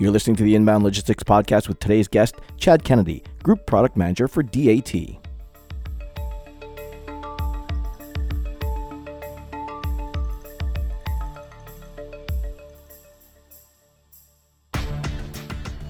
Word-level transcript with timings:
You're 0.00 0.10
listening 0.10 0.36
to 0.36 0.44
the 0.44 0.54
Inbound 0.54 0.82
Logistics 0.82 1.22
Podcast 1.22 1.68
with 1.68 1.78
today's 1.78 2.08
guest, 2.08 2.36
Chad 2.56 2.84
Kennedy, 2.84 3.22
Group 3.42 3.66
Product 3.66 3.98
Manager 3.98 4.28
for 4.28 4.42
DAT. 4.42 4.94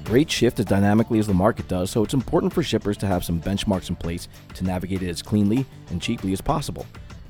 Rates 0.08 0.34
shift 0.34 0.58
as 0.58 0.64
dynamically 0.64 1.20
as 1.20 1.28
the 1.28 1.32
market 1.32 1.68
does, 1.68 1.88
so 1.92 2.02
it's 2.02 2.12
important 2.12 2.52
for 2.52 2.64
shippers 2.64 2.96
to 2.96 3.06
have 3.06 3.22
some 3.22 3.40
benchmarks 3.40 3.90
in 3.90 3.94
place 3.94 4.26
to 4.54 4.64
navigate 4.64 5.04
it 5.04 5.08
as 5.08 5.22
cleanly 5.22 5.64
and 5.90 6.02
cheaply 6.02 6.32
as 6.32 6.40
possible. 6.40 6.84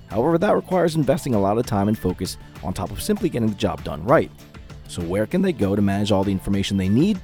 However, 0.08 0.38
that 0.38 0.56
requires 0.56 0.96
investing 0.96 1.34
a 1.34 1.40
lot 1.40 1.58
of 1.58 1.66
time 1.66 1.88
and 1.88 1.98
focus 1.98 2.38
on 2.64 2.72
top 2.72 2.90
of 2.90 3.02
simply 3.02 3.28
getting 3.28 3.50
the 3.50 3.54
job 3.54 3.84
done 3.84 4.02
right. 4.04 4.30
So, 4.90 5.02
where 5.02 5.24
can 5.24 5.42
they 5.42 5.52
go 5.52 5.76
to 5.76 5.82
manage 5.82 6.10
all 6.10 6.24
the 6.24 6.32
information 6.32 6.76
they 6.76 6.88
need? 6.88 7.20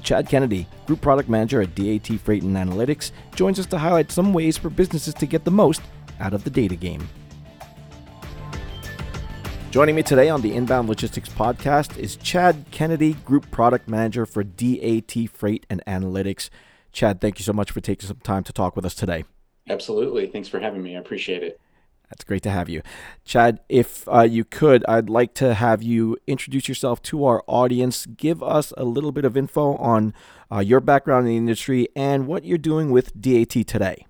Chad 0.00 0.28
Kennedy, 0.28 0.68
Group 0.86 1.00
Product 1.00 1.28
Manager 1.28 1.60
at 1.60 1.74
DAT 1.74 2.06
Freight 2.20 2.44
and 2.44 2.56
Analytics, 2.56 3.10
joins 3.34 3.58
us 3.58 3.66
to 3.66 3.78
highlight 3.78 4.12
some 4.12 4.32
ways 4.32 4.56
for 4.56 4.70
businesses 4.70 5.12
to 5.14 5.26
get 5.26 5.44
the 5.44 5.50
most 5.50 5.82
out 6.20 6.34
of 6.34 6.44
the 6.44 6.50
data 6.50 6.76
game. 6.76 7.08
Joining 9.72 9.96
me 9.96 10.04
today 10.04 10.28
on 10.28 10.40
the 10.40 10.54
Inbound 10.54 10.88
Logistics 10.88 11.28
Podcast 11.28 11.98
is 11.98 12.14
Chad 12.14 12.64
Kennedy, 12.70 13.14
Group 13.14 13.50
Product 13.50 13.88
Manager 13.88 14.24
for 14.24 14.44
DAT 14.44 15.28
Freight 15.32 15.66
and 15.68 15.82
Analytics. 15.88 16.48
Chad, 16.92 17.20
thank 17.20 17.40
you 17.40 17.44
so 17.44 17.52
much 17.52 17.72
for 17.72 17.80
taking 17.80 18.06
some 18.06 18.18
time 18.18 18.44
to 18.44 18.52
talk 18.52 18.76
with 18.76 18.84
us 18.84 18.94
today. 18.94 19.24
Absolutely. 19.68 20.28
Thanks 20.28 20.48
for 20.48 20.60
having 20.60 20.80
me. 20.80 20.96
I 20.96 21.00
appreciate 21.00 21.42
it. 21.42 21.60
That's 22.10 22.24
great 22.24 22.42
to 22.42 22.50
have 22.50 22.68
you. 22.68 22.82
Chad, 23.24 23.60
if 23.68 24.06
uh, 24.08 24.22
you 24.22 24.44
could, 24.44 24.84
I'd 24.88 25.08
like 25.08 25.32
to 25.34 25.54
have 25.54 25.82
you 25.82 26.18
introduce 26.26 26.68
yourself 26.68 27.00
to 27.02 27.24
our 27.24 27.42
audience. 27.46 28.04
Give 28.06 28.42
us 28.42 28.72
a 28.76 28.84
little 28.84 29.12
bit 29.12 29.24
of 29.24 29.36
info 29.36 29.76
on 29.76 30.12
uh, 30.50 30.58
your 30.58 30.80
background 30.80 31.26
in 31.26 31.32
the 31.32 31.38
industry 31.38 31.88
and 31.94 32.26
what 32.26 32.44
you're 32.44 32.58
doing 32.58 32.90
with 32.90 33.18
DAT 33.20 33.50
today. 33.66 34.06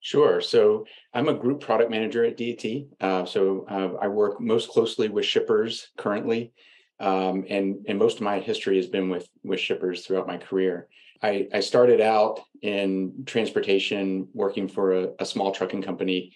Sure. 0.00 0.40
So 0.42 0.84
I'm 1.14 1.28
a 1.28 1.34
group 1.34 1.60
product 1.60 1.90
manager 1.90 2.24
at 2.24 2.36
DAT. 2.36 2.64
Uh, 3.00 3.24
so 3.24 3.66
uh, 3.68 3.98
I 4.00 4.08
work 4.08 4.40
most 4.40 4.68
closely 4.68 5.08
with 5.08 5.24
shippers 5.24 5.88
currently. 5.96 6.52
Um, 7.00 7.44
and, 7.48 7.84
and 7.88 7.98
most 7.98 8.16
of 8.16 8.22
my 8.22 8.40
history 8.40 8.76
has 8.76 8.86
been 8.86 9.08
with, 9.08 9.28
with 9.42 9.60
shippers 9.60 10.04
throughout 10.04 10.26
my 10.26 10.36
career. 10.36 10.88
I, 11.22 11.48
I 11.52 11.60
started 11.60 12.00
out 12.00 12.40
in 12.60 13.24
transportation 13.24 14.28
working 14.34 14.68
for 14.68 14.92
a, 14.92 15.08
a 15.20 15.24
small 15.24 15.50
trucking 15.52 15.82
company 15.82 16.34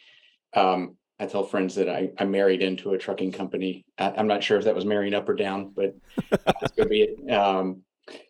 um, 0.54 0.97
I 1.23 1.27
tell 1.27 1.45
friends 1.45 1.77
that 1.77 1.89
I, 1.89 2.11
I 2.19 2.25
married 2.25 2.62
into 2.62 2.95
a 2.95 2.98
trucking 2.98 3.31
company. 3.31 3.84
I, 3.97 4.11
am 4.17 4.27
not 4.27 4.42
sure 4.42 4.59
if 4.59 4.65
that 4.65 4.75
was 4.75 4.84
marrying 4.84 5.15
up 5.15 5.28
or 5.28 5.34
down, 5.34 5.73
but 5.75 5.95
that's 6.31 6.73
going 6.73 6.87
to 6.87 6.89
be 6.89 7.03
it. 7.03 7.33
Um, 7.33 7.83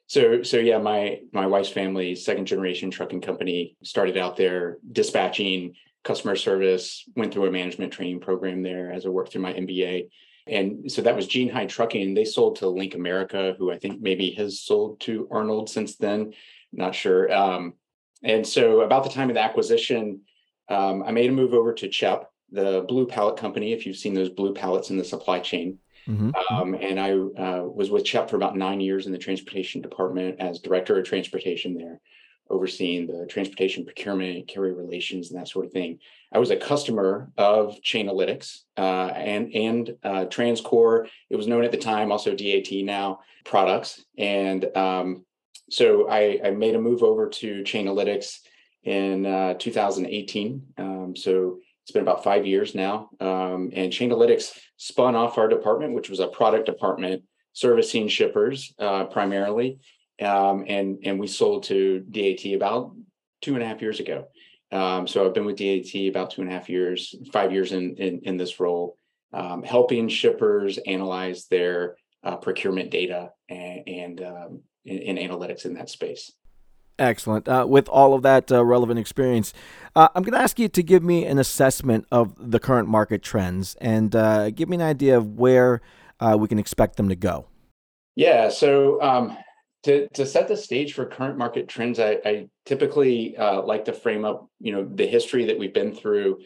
so, 0.07 0.43
so 0.43 0.59
yeah, 0.59 0.77
my 0.77 1.21
my 1.33 1.47
wife's 1.47 1.71
family, 1.71 2.15
second 2.15 2.45
generation 2.45 2.91
trucking 2.91 3.23
company, 3.23 3.79
started 3.83 4.19
out 4.19 4.37
there 4.37 4.77
dispatching 4.93 5.75
customer 6.05 6.37
service. 6.37 7.09
Went 7.17 7.33
through 7.33 7.47
a 7.47 7.51
management 7.51 7.95
training 7.95 8.21
program 8.21 8.63
there 8.63 8.93
as 8.93 9.07
I 9.07 9.09
worked 9.09 9.33
through 9.33 9.41
my 9.41 9.55
MBA, 9.55 10.11
and 10.47 10.93
so 10.93 11.01
that 11.01 11.17
was 11.17 11.27
Gene 11.27 11.49
High 11.49 11.67
Trucking. 11.67 12.13
They 12.13 12.27
sold 12.27 12.57
to 12.57 12.69
Link 12.69 12.95
America, 12.95 13.55
who 13.59 13.73
I 13.73 13.79
think 13.79 14.03
maybe 14.03 14.33
has 14.33 14.61
sold 14.61 15.01
to 15.01 15.29
Arnold 15.31 15.71
since 15.71 15.97
then. 15.97 16.35
Not 16.75 16.95
sure. 16.95 17.33
Um, 17.33 17.73
and 18.23 18.47
so, 18.47 18.83
about 18.83 19.05
the 19.05 19.11
time 19.11 19.31
of 19.31 19.35
the 19.35 19.43
acquisition, 19.43 20.21
um, 20.69 21.03
I 21.03 21.11
made 21.13 21.31
a 21.31 21.33
move 21.33 21.55
over 21.55 21.73
to 21.73 21.89
CHEP, 21.89 22.27
the 22.53 22.85
blue 22.87 23.07
pallet 23.07 23.37
company, 23.37 23.73
if 23.73 23.87
you've 23.87 23.97
seen 23.97 24.15
those 24.15 24.29
blue 24.29 24.55
pallets 24.55 24.91
in 24.91 24.97
the 24.97 25.05
supply 25.05 25.41
chain. 25.41 25.79
Mm-hmm. 26.09 26.31
Um, 26.51 26.75
and 26.75 27.01
I 27.01 27.13
uh, 27.13 27.63
was 27.63 27.91
with 27.91 28.05
CHEP 28.05 28.31
for 28.31 28.37
about 28.37 28.57
nine 28.57 28.81
years 28.81 29.07
in 29.07 29.13
the 29.13 29.19
transportation 29.19 29.81
department 29.81 30.41
as 30.41 30.59
director 30.59 30.99
of 30.99 31.05
transportation 31.05 31.75
there, 31.75 32.01
overseeing 32.51 33.07
the 33.07 33.27
transportation 33.27 33.85
procurement, 33.85 34.49
carrier 34.49 34.75
relations, 34.75 35.31
and 35.31 35.41
that 35.41 35.49
sort 35.49 35.65
of 35.65 35.73
thing. 35.73 35.99
I 36.33 36.39
was 36.39 36.51
a 36.51 36.57
customer 36.57 37.31
of 37.39 37.81
Chainalytics 37.83 38.63
uh, 38.77 39.13
and 39.15 39.55
and 39.55 39.91
uh, 40.03 40.25
TransCore. 40.27 41.09
It 41.31 41.37
was 41.37 41.47
known 41.47 41.65
at 41.65 41.73
the 41.73 41.79
time, 41.79 42.11
also 42.11 42.35
DAT 42.35 42.69
now 42.73 43.21
products. 43.45 44.05
And 44.19 44.77
um, 44.77 45.25
so 45.71 46.09
I, 46.09 46.41
I, 46.45 46.51
made 46.51 46.75
a 46.75 46.81
move 46.81 47.03
over 47.03 47.29
to 47.29 47.63
Chainalytics 47.63 48.41
in 48.85 49.27
uh, 49.27 49.55
2018. 49.55 50.63
Um, 50.79 51.17
so 51.17 51.59
it's 51.83 51.91
been 51.91 52.03
about 52.03 52.23
five 52.23 52.47
years 52.47 52.75
now. 52.75 53.11
Um, 53.21 53.71
and 53.73 53.93
Chainalytics 53.93 54.57
spun 54.77 55.17
off 55.17 55.39
our 55.39 55.49
department, 55.49 55.95
which 55.95 56.09
was 56.09 56.21
a 56.21 56.29
product 56.29 56.67
department 56.67 57.25
servicing 57.53 58.09
shippers 58.09 58.73
uh, 58.79 59.05
primarily. 59.07 59.79
Um, 60.21 60.65
and, 60.69 60.99
and 61.05 61.19
we 61.19 61.27
sold 61.27 61.65
to 61.65 62.01
DAT 62.01 62.55
about 62.55 62.95
two 63.41 63.55
and 63.55 63.63
a 63.63 63.67
half 63.67 63.83
years 63.83 63.99
ago. 63.99 64.29
Um, 64.71 65.07
so 65.07 65.27
I've 65.27 65.35
been 65.35 65.45
with 65.45 65.57
DAT 65.57 65.95
about 66.09 66.31
two 66.31 66.43
and 66.43 66.51
a 66.51 66.55
half 66.55 66.69
years, 66.69 67.15
five 67.33 67.53
years 67.53 67.73
in, 67.73 67.97
in, 67.97 68.21
in 68.23 68.37
this 68.37 68.61
role, 68.61 68.97
um, 69.33 69.63
helping 69.63 70.09
shippers 70.09 70.79
analyze 70.87 71.47
their 71.49 71.97
uh, 72.23 72.37
procurement 72.37 72.91
data 72.91 73.31
and, 73.49 73.83
and, 73.89 74.23
um, 74.23 74.61
and 74.87 75.19
analytics 75.19 75.65
in 75.65 75.75
that 75.75 75.91
space. 75.91 76.33
Excellent. 77.03 77.49
Uh, 77.49 77.67
with 77.69 77.89
all 77.89 78.15
of 78.15 78.23
that 78.23 78.53
uh, 78.53 78.65
relevant 78.65 79.01
experience, 79.01 79.53
uh, 79.97 80.07
I'm 80.15 80.23
going 80.23 80.35
to 80.35 80.39
ask 80.39 80.57
you 80.61 80.69
to 80.69 80.83
give 80.85 81.03
me 81.03 81.27
an 81.27 81.37
assessment 81.37 82.07
of 82.13 82.33
the 82.39 82.61
current 82.61 82.89
market 82.89 83.23
trends 83.23 83.75
and 83.81 84.15
uh, 84.15 84.51
give 84.51 84.69
me 84.69 84.77
an 84.77 84.83
idea 84.83 85.17
of 85.17 85.37
where 85.37 85.81
uh, 86.21 86.37
we 86.39 86.47
can 86.47 86.61
expect 86.61 86.97
them 86.97 87.09
to 87.09 87.17
go. 87.17 87.47
Yeah. 88.15 88.51
So, 88.51 89.03
um, 89.03 89.37
to, 89.83 90.07
to 90.11 90.25
set 90.25 90.47
the 90.47 90.57
stage 90.57 90.93
for 90.93 91.05
current 91.05 91.37
market 91.37 91.67
trends, 91.67 91.99
I, 91.99 92.21
I 92.25 92.49
typically 92.67 93.37
uh, 93.37 93.63
like 93.63 93.87
to 93.87 93.93
frame 93.93 94.25
up, 94.25 94.49
you 94.61 94.71
know, 94.71 94.89
the 94.89 95.09
history 95.09 95.47
that 95.47 95.59
we've 95.59 95.75
been 95.75 95.93
through. 95.93 96.39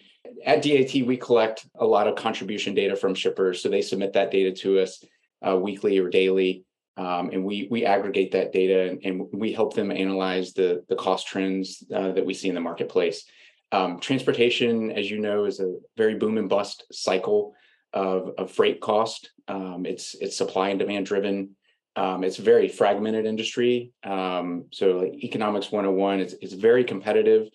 At 0.46 0.62
DAT, 0.62 1.06
we 1.06 1.18
collect 1.18 1.66
a 1.78 1.84
lot 1.84 2.08
of 2.08 2.16
contribution 2.16 2.72
data 2.72 2.96
from 2.96 3.14
shippers, 3.14 3.60
so 3.60 3.68
they 3.68 3.82
submit 3.82 4.14
that 4.14 4.30
data 4.30 4.52
to 4.62 4.80
us 4.80 5.04
weekly 5.42 5.98
or 5.98 6.08
daily. 6.08 6.64
Um, 6.96 7.30
and 7.30 7.44
we 7.44 7.68
we 7.70 7.84
aggregate 7.84 8.32
that 8.32 8.52
data 8.52 8.88
and, 8.88 9.00
and, 9.04 9.28
we 9.32 9.52
help 9.52 9.74
them 9.74 9.90
analyze 9.90 10.54
the 10.54 10.82
the 10.88 10.96
cost 10.96 11.26
trends 11.26 11.84
uh, 11.94 12.12
that 12.12 12.24
we 12.24 12.32
see 12.32 12.48
in 12.48 12.54
the 12.54 12.60
marketplace. 12.60 13.24
Um, 13.72 14.00
transportation, 14.00 14.92
as 14.92 15.10
you 15.10 15.18
know, 15.18 15.44
is 15.44 15.60
a 15.60 15.76
very 15.96 16.14
boom 16.14 16.38
and 16.38 16.48
bust 16.48 16.84
cycle 16.92 17.54
of, 17.92 18.30
of 18.38 18.50
freight 18.50 18.80
cost. 18.80 19.30
Um, 19.48 19.84
it's 19.84 20.14
it's 20.20 20.36
supply 20.36 20.70
and 20.70 20.78
demand 20.78 21.06
driven. 21.06 21.56
Um, 21.96 22.24
it's 22.24 22.38
a 22.38 22.42
very 22.42 22.68
fragmented 22.68 23.24
industry. 23.24 23.92
Um, 24.04 24.66
so 24.70 24.98
like 24.98 25.14
economics 25.24 25.72
101, 25.72 26.20
it's, 26.20 26.34
it's 26.42 26.52
very 26.52 26.84
competitive. 26.84 27.48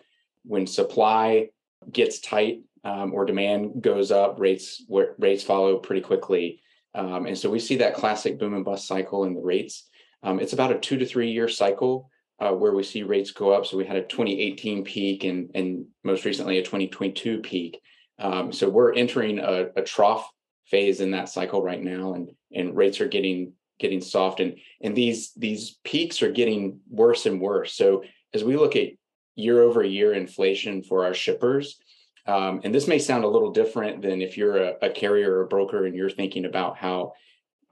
When 0.43 0.65
supply 0.65 1.49
gets 1.91 2.19
tight 2.19 2.61
um, 2.83 3.13
or 3.13 3.25
demand 3.25 3.83
goes 3.83 4.11
up, 4.11 4.39
rates 4.39 4.83
rates 4.89 5.43
follow 5.43 5.77
pretty 5.77 6.01
quickly. 6.01 6.61
Um, 6.93 7.25
and 7.25 7.37
so 7.37 7.49
we 7.49 7.59
see 7.59 7.77
that 7.77 7.95
classic 7.95 8.37
boom 8.39 8.53
and 8.53 8.65
bust 8.65 8.87
cycle 8.87 9.23
in 9.23 9.33
the 9.33 9.41
rates. 9.41 9.89
Um, 10.23 10.39
it's 10.39 10.53
about 10.53 10.71
a 10.71 10.79
two 10.79 10.97
to 10.97 11.05
three 11.05 11.31
year 11.31 11.47
cycle 11.47 12.09
uh, 12.39 12.51
where 12.51 12.73
we 12.73 12.83
see 12.83 13.03
rates 13.03 13.31
go 13.31 13.51
up. 13.51 13.65
So 13.65 13.77
we 13.77 13.85
had 13.85 13.97
a 13.97 14.03
2018 14.03 14.83
peak 14.83 15.23
and, 15.23 15.49
and 15.53 15.85
most 16.03 16.25
recently 16.25 16.57
a 16.57 16.63
2022 16.63 17.39
peak. 17.39 17.79
Um, 18.19 18.51
so 18.51 18.69
we're 18.69 18.93
entering 18.93 19.39
a, 19.39 19.69
a, 19.75 19.81
trough 19.81 20.29
phase 20.65 21.01
in 21.01 21.11
that 21.11 21.29
cycle 21.29 21.63
right 21.63 21.81
now, 21.81 22.13
and 22.13 22.29
and 22.53 22.77
rates 22.77 23.01
are 23.01 23.07
getting 23.07 23.53
getting 23.79 23.99
soft, 23.99 24.39
and 24.39 24.57
and 24.81 24.95
these 24.95 25.31
these 25.35 25.79
peaks 25.83 26.21
are 26.21 26.31
getting 26.31 26.79
worse 26.89 27.25
and 27.25 27.41
worse. 27.41 27.73
So 27.73 28.03
as 28.33 28.43
we 28.43 28.57
look 28.57 28.75
at 28.75 28.89
year 29.35 29.63
over 29.63 29.83
year 29.83 30.13
inflation 30.13 30.83
for 30.83 31.03
our 31.03 31.15
shippers, 31.15 31.79
um, 32.27 32.61
and 32.63 32.73
this 32.73 32.87
may 32.87 32.99
sound 32.99 33.23
a 33.23 33.29
little 33.29 33.51
different 33.51 34.01
than 34.01 34.21
if 34.21 34.37
you're 34.37 34.57
a, 34.57 34.73
a 34.83 34.89
carrier 34.89 35.33
or 35.33 35.41
a 35.41 35.47
broker 35.47 35.85
and 35.85 35.95
you're 35.95 36.09
thinking 36.09 36.45
about 36.45 36.77
how 36.77 37.13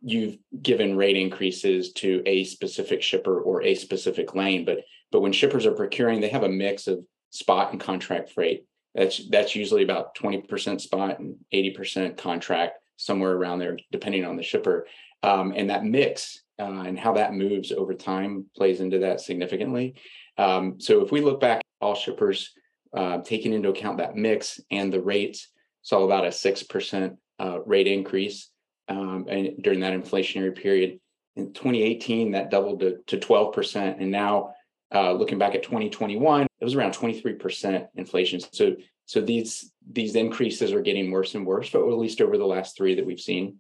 you've 0.02 0.38
given 0.62 0.96
rate 0.96 1.18
increases 1.18 1.92
to 1.94 2.24
a 2.26 2.44
specific 2.46 3.02
shipper 3.02 3.40
or 3.42 3.62
a 3.64 3.76
specific 3.76 4.34
lane. 4.36 4.66
But 4.66 4.80
but 5.12 5.22
when 5.22 5.34
shippers 5.34 5.66
are 5.66 5.72
procuring, 5.72 6.22
they 6.22 6.30
have 6.30 6.44
a 6.44 6.50
mix 6.50 6.88
of 6.88 7.04
spot 7.32 7.72
and 7.72 7.80
contract 7.80 8.32
freight. 8.32 8.66
That's 8.96 9.28
that's 9.30 9.56
usually 9.56 9.84
about 9.84 10.16
20% 10.16 10.82
spot 10.82 11.20
and 11.20 11.36
80% 11.54 12.18
contract, 12.18 12.80
somewhere 12.98 13.34
around 13.34 13.60
there, 13.60 13.78
depending 13.92 14.26
on 14.26 14.36
the 14.36 14.44
shipper. 14.44 14.88
Um, 15.22 15.54
and 15.56 15.70
that 15.70 15.84
mix 15.84 16.42
uh, 16.60 16.84
and 16.86 16.98
how 16.98 17.14
that 17.14 17.34
moves 17.34 17.72
over 17.72 17.94
time 17.94 18.46
plays 18.56 18.80
into 18.80 19.00
that 19.00 19.22
significantly. 19.22 19.96
Um, 20.38 20.80
so 20.80 21.02
if 21.02 21.12
we 21.12 21.22
look 21.22 21.40
back, 21.40 21.62
all 21.82 21.96
shippers 21.96 22.54
uh, 22.94 23.20
taking 23.20 23.54
into 23.54 23.70
account 23.70 23.98
that 23.98 24.16
mix 24.16 24.60
and 24.72 24.92
the 24.92 25.02
rates, 25.02 25.50
saw 25.82 26.04
about 26.04 26.26
a 26.26 26.30
6% 26.30 27.18
uh, 27.40 27.60
rate 27.66 27.88
increase 27.88 28.50
um, 28.88 29.26
and 29.30 29.62
during 29.62 29.80
that 29.82 29.94
inflationary 29.94 30.56
period. 30.56 31.00
In 31.36 31.54
2018, 31.54 32.32
that 32.32 32.52
doubled 32.52 32.82
to, 32.82 32.98
to 33.08 33.18
12%. 33.18 34.02
And 34.02 34.12
now, 34.12 34.56
uh, 34.94 35.14
looking 35.14 35.38
back 35.38 35.56
at 35.56 35.64
2021, 35.64 36.48
it 36.60 36.64
was 36.64 36.76
around 36.76 36.94
23% 36.94 37.88
inflation. 37.96 38.40
So, 38.52 38.76
so 39.06 39.22
these 39.22 39.72
these 39.92 40.16
increases 40.16 40.72
are 40.72 40.82
getting 40.82 41.10
worse 41.10 41.34
and 41.34 41.46
worse, 41.46 41.72
but 41.72 41.82
at 41.82 41.98
least 41.98 42.22
over 42.22 42.38
the 42.38 42.46
last 42.46 42.78
three 42.78 42.96
that 42.96 43.06
we've 43.06 43.20
seen. 43.20 43.58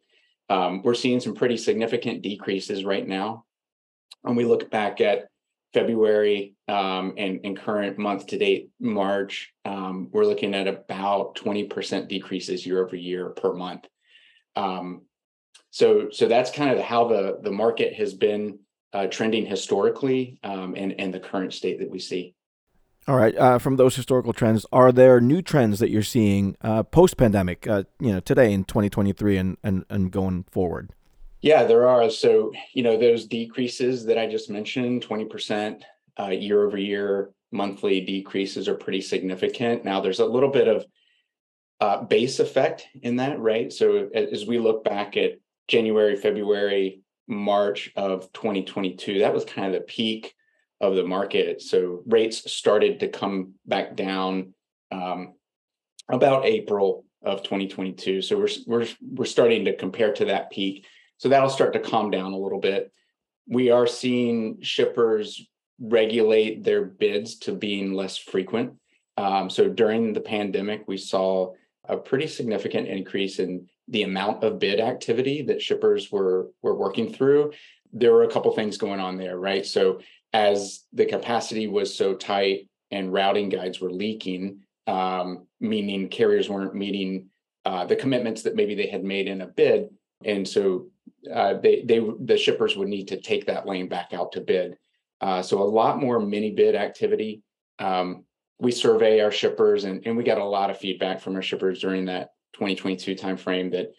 Um, 0.50 0.82
we're 0.84 0.96
seeing 0.96 1.20
some 1.20 1.36
pretty 1.36 1.58
significant 1.58 2.22
decreases 2.22 2.84
right 2.84 3.08
now 3.08 3.46
When 4.22 4.36
we 4.36 4.46
look 4.46 4.70
back 4.70 5.00
at 5.02 5.29
February 5.74 6.56
um, 6.68 7.14
and, 7.18 7.42
and, 7.44 7.58
current 7.58 7.98
month 7.98 8.28
to 8.28 8.38
date 8.38 8.72
March, 8.80 9.54
um, 9.66 10.10
we're 10.12 10.26
looking 10.26 10.56
at 10.56 10.68
about 10.68 11.36
20% 11.36 12.08
decreases 12.08 12.66
year 12.66 12.84
over 12.84 12.96
year 12.96 13.30
per 13.30 13.54
month. 13.54 13.86
Um, 14.56 15.04
so, 15.70 16.10
so 16.12 16.28
that's 16.28 16.52
kind 16.52 16.72
of 16.72 16.84
how 16.84 17.08
the, 17.08 17.40
the 17.44 17.52
market 17.52 17.94
has 17.94 18.14
been 18.14 18.60
uh, 18.94 19.08
trending 19.08 19.46
historically 19.46 20.40
um, 20.44 20.74
and, 20.76 21.00
and 21.00 21.14
the 21.14 21.20
current 21.20 21.54
state 21.54 21.80
that 21.80 21.92
we 21.92 22.00
see. 22.00 22.34
All 23.08 23.16
right. 23.16 23.36
Uh, 23.36 23.58
from 23.58 23.78
those 23.78 23.96
historical 23.96 24.34
trends, 24.34 24.66
are 24.72 24.92
there 24.92 25.20
new 25.20 25.42
trends 25.42 25.80
that 25.80 25.90
you're 25.90 26.04
seeing 26.04 26.56
uh, 26.62 26.84
post 26.84 27.18
pandemic, 27.18 27.68
uh, 27.68 27.84
you 28.00 28.12
know, 28.12 28.20
today 28.20 28.52
in 28.54 28.64
2023 28.64 29.38
and, 29.38 29.58
and, 29.64 29.86
and 29.90 30.12
going 30.12 30.46
forward? 30.52 30.94
Yeah, 31.42 31.64
there 31.64 31.88
are. 31.88 32.10
So, 32.10 32.52
you 32.74 32.84
know, 32.84 32.98
those 32.98 33.26
decreases 33.26 34.06
that 34.06 34.18
I 34.18 34.28
just 34.28 34.50
mentioned, 34.50 35.06
20% 35.06 35.84
uh, 36.20 36.28
year 36.28 36.66
over 36.66 36.78
year 36.78 37.32
monthly 37.52 38.02
decreases 38.02 38.68
are 38.68 38.76
pretty 38.76 39.02
significant. 39.02 39.86
Now, 39.86 40.02
there's 40.02 40.20
a 40.20 40.26
little 40.26 40.50
bit 40.50 40.68
of 40.68 40.86
uh, 41.80 42.04
base 42.04 42.40
effect 42.40 42.88
in 43.02 43.16
that, 43.18 43.40
right? 43.40 43.72
So, 43.72 44.10
as 44.14 44.46
we 44.46 44.60
look 44.60 44.84
back 44.84 45.16
at 45.16 45.40
January, 45.70 46.18
February, 46.18 47.02
March 47.28 47.92
of 47.96 48.32
2022, 48.34 49.20
that 49.20 49.34
was 49.34 49.46
kind 49.46 49.68
of 49.68 49.74
the 49.74 49.86
peak 49.88 50.36
of 50.82 50.96
the 50.96 51.06
market. 51.06 51.62
So, 51.62 52.04
rates 52.06 52.52
started 52.52 53.00
to 53.00 53.08
come 53.08 53.54
back 53.66 53.96
down 53.96 54.54
um, 54.92 55.36
about 56.10 56.46
April 56.46 57.06
of 57.24 57.44
2022. 57.44 58.24
So, 58.24 58.38
we're, 58.38 58.50
we're, 58.68 58.88
we're 59.02 59.26
starting 59.26 59.64
to 59.66 59.76
compare 59.78 60.12
to 60.16 60.26
that 60.26 60.52
peak 60.52 60.86
so 61.20 61.30
that'll 61.30 61.50
start 61.50 61.74
to 61.74 61.80
calm 61.80 62.10
down 62.10 62.34
a 62.34 62.38
little 62.38 62.60
bit. 62.60 62.92
We 63.48 63.70
are 63.70 63.86
seeing 63.86 64.62
shippers 64.62 65.46
regulate 65.80 66.64
their 66.64 66.84
bids 66.84 67.38
to 67.40 67.52
being 67.52 67.94
less 67.94 68.18
frequent. 68.18 68.74
Um, 69.18 69.50
so 69.50 69.70
during 69.70 70.14
the 70.14 70.22
pandemic, 70.22 70.88
we 70.88 70.98
saw 70.98 71.54
a 71.88 71.98
pretty 71.98 72.28
significant 72.28 72.88
increase 72.88 73.40
in 73.40 73.68
the 73.90 74.04
amount 74.04 74.44
of 74.44 74.60
bid 74.60 74.80
activity 74.80 75.42
that 75.44 75.62
shippers 75.62 76.12
were 76.12 76.48
were 76.62 76.76
working 76.76 77.12
through. 77.12 77.52
There 77.92 78.14
were 78.14 78.24
a 78.24 78.32
couple 78.32 78.52
things 78.54 78.78
going 78.78 79.00
on 79.00 79.18
there, 79.18 79.38
right? 79.38 79.66
So 79.66 80.00
as 80.32 80.86
the 80.94 81.06
capacity 81.06 81.68
was 81.68 81.94
so 81.94 82.14
tight 82.14 82.70
and 82.92 83.12
routing 83.12 83.50
guides 83.50 83.82
were 83.82 83.92
leaking, 83.92 84.60
um, 84.88 85.48
meaning 85.60 86.08
carriers 86.08 86.50
weren't 86.50 86.76
meeting 86.76 87.30
uh, 87.66 87.86
the 87.86 87.96
commitments 87.96 88.44
that 88.44 88.56
maybe 88.56 88.76
they 88.76 88.88
had 88.88 89.04
made 89.04 89.28
in 89.28 89.42
a 89.42 89.48
bid, 89.48 89.90
and 90.24 90.48
so 90.48 90.88
uh, 91.34 91.56
they 91.56 91.84
they 91.84 92.02
the 92.22 92.38
shippers 92.38 92.76
would 92.76 92.88
need 92.88 93.08
to 93.10 93.20
take 93.20 93.46
that 93.46 93.66
lane 93.66 93.88
back 93.88 94.14
out 94.14 94.32
to 94.34 94.42
bid. 94.42 94.78
Uh, 95.22 95.42
so 95.42 95.62
a 95.62 95.64
lot 95.64 96.00
more 96.00 96.20
mini 96.20 96.52
bid 96.52 96.76
activity. 96.76 97.44
Um, 97.78 98.24
we 98.60 98.72
survey 98.72 99.22
our 99.22 99.32
shippers, 99.32 99.86
and, 99.86 100.06
and 100.06 100.18
we 100.18 100.24
got 100.24 100.38
a 100.38 100.44
lot 100.44 100.70
of 100.70 100.78
feedback 100.78 101.22
from 101.22 101.36
our 101.36 101.42
shippers 101.42 101.80
during 101.80 102.06
that 102.06 102.32
2022 102.54 103.16
timeframe 103.16 103.72
that 103.72 103.92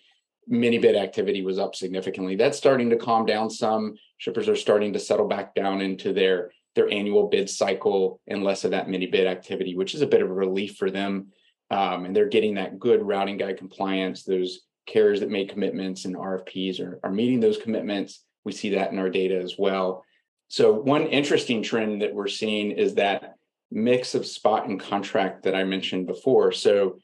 mini 0.47 0.79
bid 0.79 0.97
activity 0.97 1.43
was 1.43 1.59
up 1.59 1.75
significantly. 1.75 2.37
That's 2.37 2.59
starting 2.59 2.91
to 2.91 2.97
calm 2.97 3.25
down 3.27 3.51
some. 3.51 3.95
Shippers 4.19 4.49
are 4.49 4.57
starting 4.57 4.93
to 4.93 4.99
settle 4.99 5.29
back 5.29 5.55
down 5.55 5.81
into 5.81 6.13
their 6.13 6.53
their 6.75 6.91
annual 6.91 7.29
bid 7.29 7.51
cycle 7.51 8.21
and 8.29 8.45
less 8.45 8.65
of 8.65 8.71
that 8.71 8.89
mini 8.89 9.07
bid 9.07 9.27
activity, 9.27 9.75
which 9.75 9.95
is 9.95 10.03
a 10.03 10.07
bit 10.07 10.23
of 10.23 10.31
a 10.31 10.35
relief 10.35 10.77
for 10.77 10.91
them. 10.91 11.29
Um, 11.71 12.05
and 12.05 12.15
they're 12.15 12.29
getting 12.29 12.55
that 12.55 12.79
good 12.79 13.03
routing 13.03 13.37
guide 13.37 13.59
compliance, 13.59 14.25
those 14.25 14.61
carriers 14.91 15.21
that 15.21 15.31
made 15.31 15.51
commitments 15.51 16.05
and 16.05 16.17
RFPs 16.17 16.81
are, 16.81 17.01
are 17.03 17.11
meeting 17.11 17.41
those 17.41 17.59
commitments. 17.59 18.25
We 18.45 18.53
see 18.53 18.71
that 18.71 18.93
in 18.93 18.99
our 18.99 19.11
data 19.11 19.39
as 19.39 19.57
well. 19.59 20.05
So, 20.49 20.73
one 20.73 21.07
interesting 21.07 21.63
trend 21.63 22.03
that 22.03 22.15
we're 22.15 22.27
seeing 22.27 22.73
is 22.73 22.97
that 22.97 23.35
mix 23.71 24.15
of 24.15 24.27
spot 24.27 24.67
and 24.67 24.81
contract 24.81 25.45
that 25.45 25.55
I 25.55 25.65
mentioned 25.65 26.07
before. 26.07 26.53
So, 26.53 26.99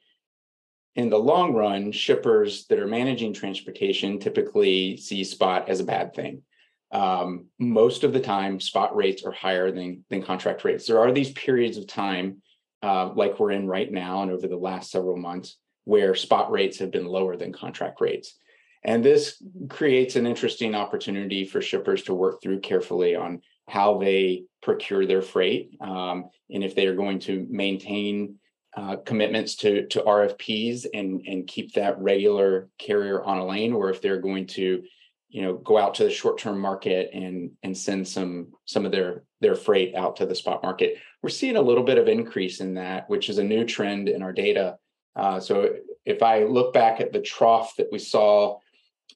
in 0.97 1.11
the 1.11 1.19
long 1.19 1.53
run, 1.53 1.93
shippers 1.93 2.67
that 2.67 2.79
are 2.79 2.87
managing 2.87 3.33
transportation 3.33 4.19
typically 4.19 4.97
see 4.97 5.23
spot 5.25 5.69
as 5.69 5.81
a 5.81 5.85
bad 5.85 6.15
thing. 6.15 6.43
Um, 6.91 7.47
most 7.59 8.03
of 8.03 8.13
the 8.13 8.21
time, 8.21 8.61
spot 8.61 8.97
rates 8.97 9.23
are 9.25 9.33
higher 9.33 9.71
than, 9.71 10.05
than 10.09 10.23
contract 10.23 10.65
rates. 10.65 10.87
There 10.87 11.01
are 11.01 11.13
these 11.13 11.33
periods 11.33 11.77
of 11.77 11.87
time, 11.87 12.43
uh, 12.83 13.11
like 13.15 13.39
we're 13.39 13.51
in 13.51 13.67
right 13.67 13.91
now 13.91 14.23
and 14.23 14.31
over 14.31 14.49
the 14.49 14.57
last 14.57 14.91
several 14.91 15.17
months, 15.17 15.57
where 15.87 16.15
spot 16.15 16.51
rates 16.51 16.79
have 16.79 16.91
been 16.91 17.07
lower 17.07 17.37
than 17.37 17.53
contract 17.53 18.01
rates. 18.01 18.39
And 18.85 19.05
this 19.05 19.43
creates 19.69 20.17
an 20.17 20.27
interesting 20.27 20.75
opportunity 20.75 21.45
for 21.45 21.63
shippers 21.63 22.03
to 22.05 22.15
work 22.15 22.43
through 22.43 22.61
carefully 22.61 23.15
on 23.15 23.41
how 23.69 23.99
they 23.99 24.45
procure 24.63 25.07
their 25.07 25.23
freight 25.23 25.77
um, 25.81 26.29
and 26.51 26.63
if 26.63 26.75
they 26.75 26.87
are 26.87 26.95
going 26.95 27.21
to 27.21 27.47
maintain 27.49 28.37
uh, 28.77 28.97
commitments 29.07 29.57
to, 29.57 29.87
to 29.87 30.03
RFPs 30.03 30.87
and, 30.93 31.23
and 31.27 31.47
keep 31.47 31.73
that 31.73 31.99
regular 31.99 32.69
carrier 32.79 33.25
on 33.25 33.39
a 33.39 33.47
lane, 33.47 33.73
or 33.73 33.91
if 33.91 34.03
they're 34.03 34.21
going 34.21 34.47
to 34.49 34.83
you 35.29 35.43
know 35.43 35.55
go 35.55 35.77
out 35.77 35.95
to 35.95 36.05
the 36.05 36.11
short-term 36.11 36.59
market 36.59 37.11
and 37.13 37.51
and 37.63 37.77
send 37.77 38.07
some 38.07 38.53
some 38.65 38.87
of 38.87 38.93
their 38.93 39.25
their 39.41 39.57
freight 39.57 39.95
out 39.95 40.17
to 40.17 40.25
the 40.25 40.35
spot 40.35 40.63
market 40.63 40.97
we're 41.21 41.29
seeing 41.29 41.57
a 41.57 41.61
little 41.61 41.83
bit 41.83 41.99
of 41.99 42.07
increase 42.07 42.61
in 42.61 42.75
that 42.75 43.11
which 43.11 43.29
is 43.29 43.39
a 43.39 43.45
new 43.45 43.65
trend 43.65 44.09
in 44.09 44.23
our 44.23 44.33
data 44.33 44.77
uh, 45.17 45.41
so 45.41 45.71
if 46.05 46.23
I 46.23 46.45
look 46.45 46.73
back 46.73 47.01
at 47.01 47.13
the 47.13 47.21
trough 47.21 47.75
that 47.77 47.89
we 47.91 47.99
saw 47.99 48.59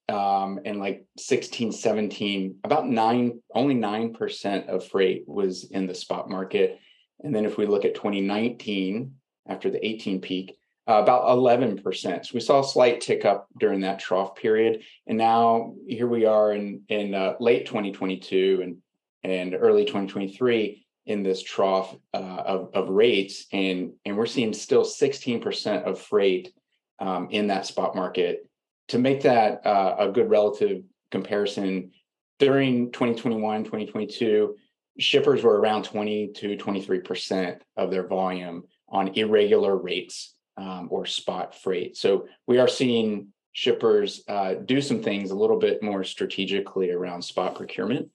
um, 0.08 0.60
in 0.64 0.78
like 0.78 1.04
16, 1.18 1.72
17, 1.72 2.56
about 2.64 2.88
nine, 2.88 3.40
only 3.54 3.74
9% 3.74 4.68
of 4.68 4.86
freight 4.86 5.24
was 5.26 5.64
in 5.64 5.86
the 5.86 5.94
spot 5.94 6.28
market. 6.28 6.80
And 7.22 7.34
then 7.34 7.44
if 7.44 7.58
we 7.58 7.66
look 7.66 7.84
at 7.84 7.94
2019, 7.94 9.14
after 9.48 9.70
the 9.70 9.84
18 9.86 10.20
peak, 10.20 10.56
uh, 10.88 10.94
about 11.02 11.26
11%. 11.28 12.26
So 12.26 12.30
we 12.34 12.40
saw 12.40 12.60
a 12.60 12.64
slight 12.64 13.00
tick 13.00 13.24
up 13.24 13.46
during 13.58 13.80
that 13.80 14.00
trough 14.00 14.34
period. 14.34 14.82
And 15.06 15.18
now 15.18 15.74
here 15.86 16.08
we 16.08 16.24
are 16.24 16.52
in, 16.52 16.82
in 16.88 17.14
uh, 17.14 17.34
late 17.38 17.66
2022 17.66 18.60
and, 18.62 18.76
and 19.22 19.54
early 19.54 19.84
2023 19.84 20.84
in 21.10 21.24
this 21.24 21.42
trough 21.42 21.96
uh, 22.14 22.42
of, 22.46 22.70
of 22.72 22.88
rates, 22.88 23.46
and 23.52 23.92
and 24.04 24.16
we're 24.16 24.26
seeing 24.26 24.52
still 24.52 24.84
16% 24.84 25.82
of 25.82 26.00
freight 26.00 26.52
um, 27.00 27.26
in 27.30 27.48
that 27.48 27.66
spot 27.66 27.96
market. 27.96 28.48
To 28.88 28.98
make 28.98 29.22
that 29.22 29.66
uh, 29.66 29.96
a 29.98 30.08
good 30.08 30.30
relative 30.30 30.84
comparison, 31.10 31.90
during 32.38 32.92
2021, 32.92 33.64
2022, 33.64 34.54
shippers 35.00 35.42
were 35.42 35.60
around 35.60 35.84
20 35.84 36.28
to 36.28 36.56
23% 36.56 37.58
of 37.76 37.90
their 37.90 38.06
volume 38.06 38.64
on 38.88 39.08
irregular 39.08 39.76
rates 39.76 40.34
um, 40.56 40.88
or 40.90 41.06
spot 41.06 41.54
freight. 41.54 41.96
So 41.96 42.26
we 42.46 42.58
are 42.58 42.68
seeing 42.68 43.28
shippers 43.52 44.22
uh, 44.28 44.54
do 44.64 44.80
some 44.80 45.02
things 45.02 45.32
a 45.32 45.36
little 45.36 45.58
bit 45.58 45.82
more 45.82 46.04
strategically 46.04 46.90
around 46.90 47.22
spot 47.22 47.56
procurement. 47.56 48.08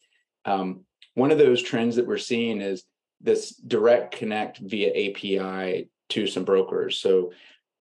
Um, 0.45 0.85
one 1.15 1.31
of 1.31 1.37
those 1.37 1.61
trends 1.61 1.95
that 1.95 2.05
we're 2.05 2.17
seeing 2.17 2.61
is 2.61 2.83
this 3.21 3.55
direct 3.55 4.15
connect 4.15 4.59
via 4.59 4.89
API 4.89 5.89
to 6.09 6.27
some 6.27 6.45
brokers. 6.45 6.99
So 6.99 7.31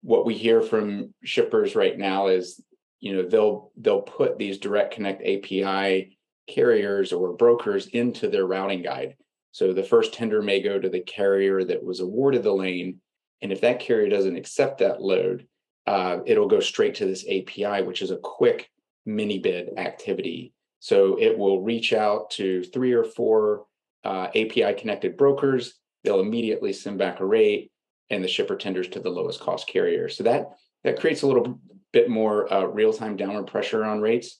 what 0.02 0.24
we 0.24 0.34
hear 0.34 0.62
from 0.62 1.12
shippers 1.22 1.76
right 1.76 1.98
now 1.98 2.28
is, 2.28 2.62
you 3.00 3.14
know, 3.14 3.28
they'll 3.28 3.72
they'll 3.76 4.02
put 4.02 4.38
these 4.38 4.58
direct 4.58 4.94
connect 4.94 5.22
API 5.22 6.16
carriers 6.48 7.12
or 7.12 7.34
brokers 7.34 7.88
into 7.88 8.28
their 8.28 8.46
routing 8.46 8.82
guide. 8.82 9.16
So 9.52 9.72
the 9.72 9.82
first 9.82 10.14
tender 10.14 10.40
may 10.40 10.62
go 10.62 10.78
to 10.78 10.88
the 10.88 11.00
carrier 11.00 11.64
that 11.64 11.82
was 11.82 12.00
awarded 12.00 12.42
the 12.42 12.52
lane, 12.52 13.00
and 13.42 13.52
if 13.52 13.60
that 13.62 13.80
carrier 13.80 14.08
doesn't 14.08 14.36
accept 14.36 14.78
that 14.78 15.02
load, 15.02 15.46
uh, 15.86 16.18
it'll 16.26 16.48
go 16.48 16.60
straight 16.60 16.94
to 16.96 17.06
this 17.06 17.24
API, 17.24 17.82
which 17.82 18.02
is 18.02 18.10
a 18.10 18.18
quick 18.18 18.70
mini 19.04 19.38
bid 19.38 19.78
activity 19.78 20.52
so 20.86 21.18
it 21.18 21.36
will 21.36 21.62
reach 21.62 21.92
out 21.92 22.30
to 22.30 22.62
three 22.62 22.92
or 22.92 23.02
four 23.02 23.66
uh, 24.04 24.28
API 24.36 24.72
connected 24.78 25.16
brokers. 25.16 25.74
They'll 26.04 26.20
immediately 26.20 26.72
send 26.72 26.96
back 26.96 27.18
a 27.18 27.26
rate, 27.26 27.72
and 28.08 28.22
the 28.22 28.28
shipper 28.28 28.54
tenders 28.54 28.86
to 28.90 29.00
the 29.00 29.10
lowest 29.10 29.40
cost 29.40 29.66
carrier. 29.66 30.08
So 30.08 30.22
that 30.22 30.50
that 30.84 31.00
creates 31.00 31.22
a 31.22 31.26
little 31.26 31.58
bit 31.92 32.08
more 32.08 32.52
uh, 32.52 32.66
real 32.66 32.92
time 32.92 33.16
downward 33.16 33.48
pressure 33.48 33.84
on 33.84 34.00
rates, 34.00 34.38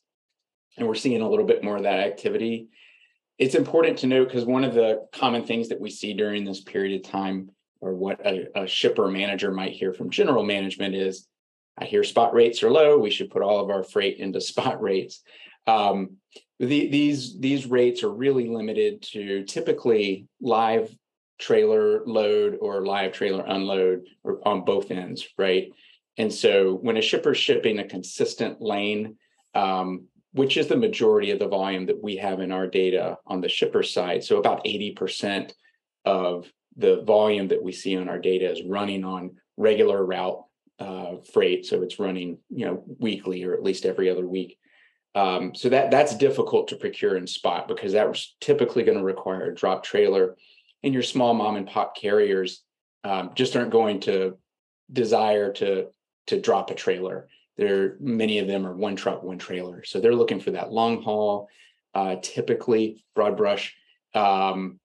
and 0.79 0.87
we're 0.87 0.95
seeing 0.95 1.21
a 1.21 1.29
little 1.29 1.47
bit 1.47 1.65
more 1.65 1.79
of 1.79 1.83
that 1.83 1.99
activity. 1.99 2.69
It's 3.39 3.57
important 3.57 3.99
to 3.99 4.07
note 4.07 4.29
because 4.29 4.45
one 4.45 4.63
of 4.63 4.73
the 4.73 5.05
common 5.13 5.45
things 5.45 5.71
that 5.71 5.81
we 5.81 5.91
see 5.91 6.15
during 6.15 6.45
this 6.45 6.61
period 6.61 7.01
of 7.01 7.11
time, 7.11 7.51
or 7.81 7.93
what 7.93 8.25
a, 8.25 8.63
a 8.63 8.69
shipper 8.69 9.09
manager 9.09 9.51
might 9.51 9.73
hear 9.73 9.93
from 9.93 10.11
general 10.11 10.45
management, 10.45 10.95
is 10.95 11.27
I 11.77 11.87
hear 11.87 12.05
spot 12.05 12.35
rates 12.35 12.63
are 12.63 12.71
low. 12.71 12.99
We 12.99 13.11
should 13.11 13.31
put 13.33 13.43
all 13.43 13.59
of 13.59 13.69
our 13.69 13.83
freight 13.83 14.19
into 14.19 14.41
spot 14.41 14.81
rates. 14.81 15.25
Um, 15.67 16.17
the, 16.59 16.89
these 16.89 17.39
these 17.39 17.67
rates 17.67 18.03
are 18.03 18.13
really 18.13 18.49
limited 18.49 19.03
to 19.13 19.45
typically 19.45 20.27
live 20.41 20.91
trailer 21.39 22.03
load 22.07 22.57
or 22.61 22.87
live 22.87 23.13
trailer 23.13 23.45
unload 23.47 24.07
or 24.25 24.41
on 24.47 24.65
both 24.65 24.91
ends, 24.91 25.27
right? 25.37 25.71
And 26.17 26.33
so 26.33 26.75
when 26.75 26.97
a 26.97 27.03
shipper's 27.03 27.37
shipping 27.37 27.79
a 27.79 27.87
consistent 27.87 28.61
lane, 28.63 29.17
um, 29.55 30.07
which 30.33 30.57
is 30.57 30.67
the 30.67 30.77
majority 30.77 31.31
of 31.31 31.39
the 31.39 31.49
volume 31.49 31.87
that 31.87 32.03
we 32.03 32.17
have 32.17 32.41
in 32.41 32.53
our 32.53 32.67
data 32.67 33.19
on 33.27 33.41
the 33.41 33.49
shipper 33.49 33.83
side. 33.83 34.25
So 34.25 34.39
about 34.39 34.65
80% 34.65 35.53
of 36.05 36.51
the 36.77 37.03
volume 37.03 37.49
that 37.49 37.63
we 37.63 37.73
see 37.73 37.97
on 37.97 38.09
our 38.09 38.19
data 38.19 38.51
is 38.51 38.63
running 38.63 39.05
on 39.05 39.37
regular 39.57 40.05
route 40.05 40.43
uh, 40.79 41.17
freight. 41.33 41.65
So 41.65 41.83
it's 41.83 41.99
running, 41.99 42.39
you 42.51 42.67
know, 42.67 42.85
weekly 42.99 43.45
or 43.45 43.55
at 43.55 43.63
least 43.63 43.87
every 43.87 44.11
other 44.11 44.27
week. 44.27 44.59
Um, 45.17 45.55
so 45.55 45.71
that 45.71 45.91
that's 45.91 46.15
difficult 46.15 46.69
to 46.69 46.77
procure 46.77 47.17
in 47.17 47.27
spot 47.27 47.69
because 47.69 47.95
that 47.95 48.07
was 48.07 48.37
typically 48.39 48.83
going 48.83 48.99
to 48.99 49.03
require 49.05 49.51
a 49.51 49.55
drop 49.55 49.83
trailer, 49.83 50.37
and 50.83 50.93
your 50.93 51.03
small 51.03 51.33
mom 51.33 51.57
and 51.57 51.67
pop 51.67 51.97
carriers 51.97 52.63
um, 53.03 53.31
just 53.35 53.57
aren't 53.57 53.71
going 53.71 54.01
to 54.01 54.37
desire 54.93 55.53
to 55.55 55.87
to 56.27 56.41
drop 56.41 56.71
a 56.71 56.75
trailer. 56.75 57.29
There, 57.57 57.97
many 57.99 58.41
of 58.41 58.47
them 58.47 58.67
are 58.67 58.77
one 58.77 58.95
truck, 58.95 59.23
one 59.23 59.39
trailer, 59.39 59.83
so 59.85 60.01
they're 60.01 60.15
looking 60.15 60.39
for 60.39 60.51
that 60.51 60.71
long 60.71 61.03
haul, 61.03 61.49
uh, 61.95 62.17
typically 62.21 63.03
broad 63.15 63.39
brush, 63.39 63.75
um, 64.15 64.79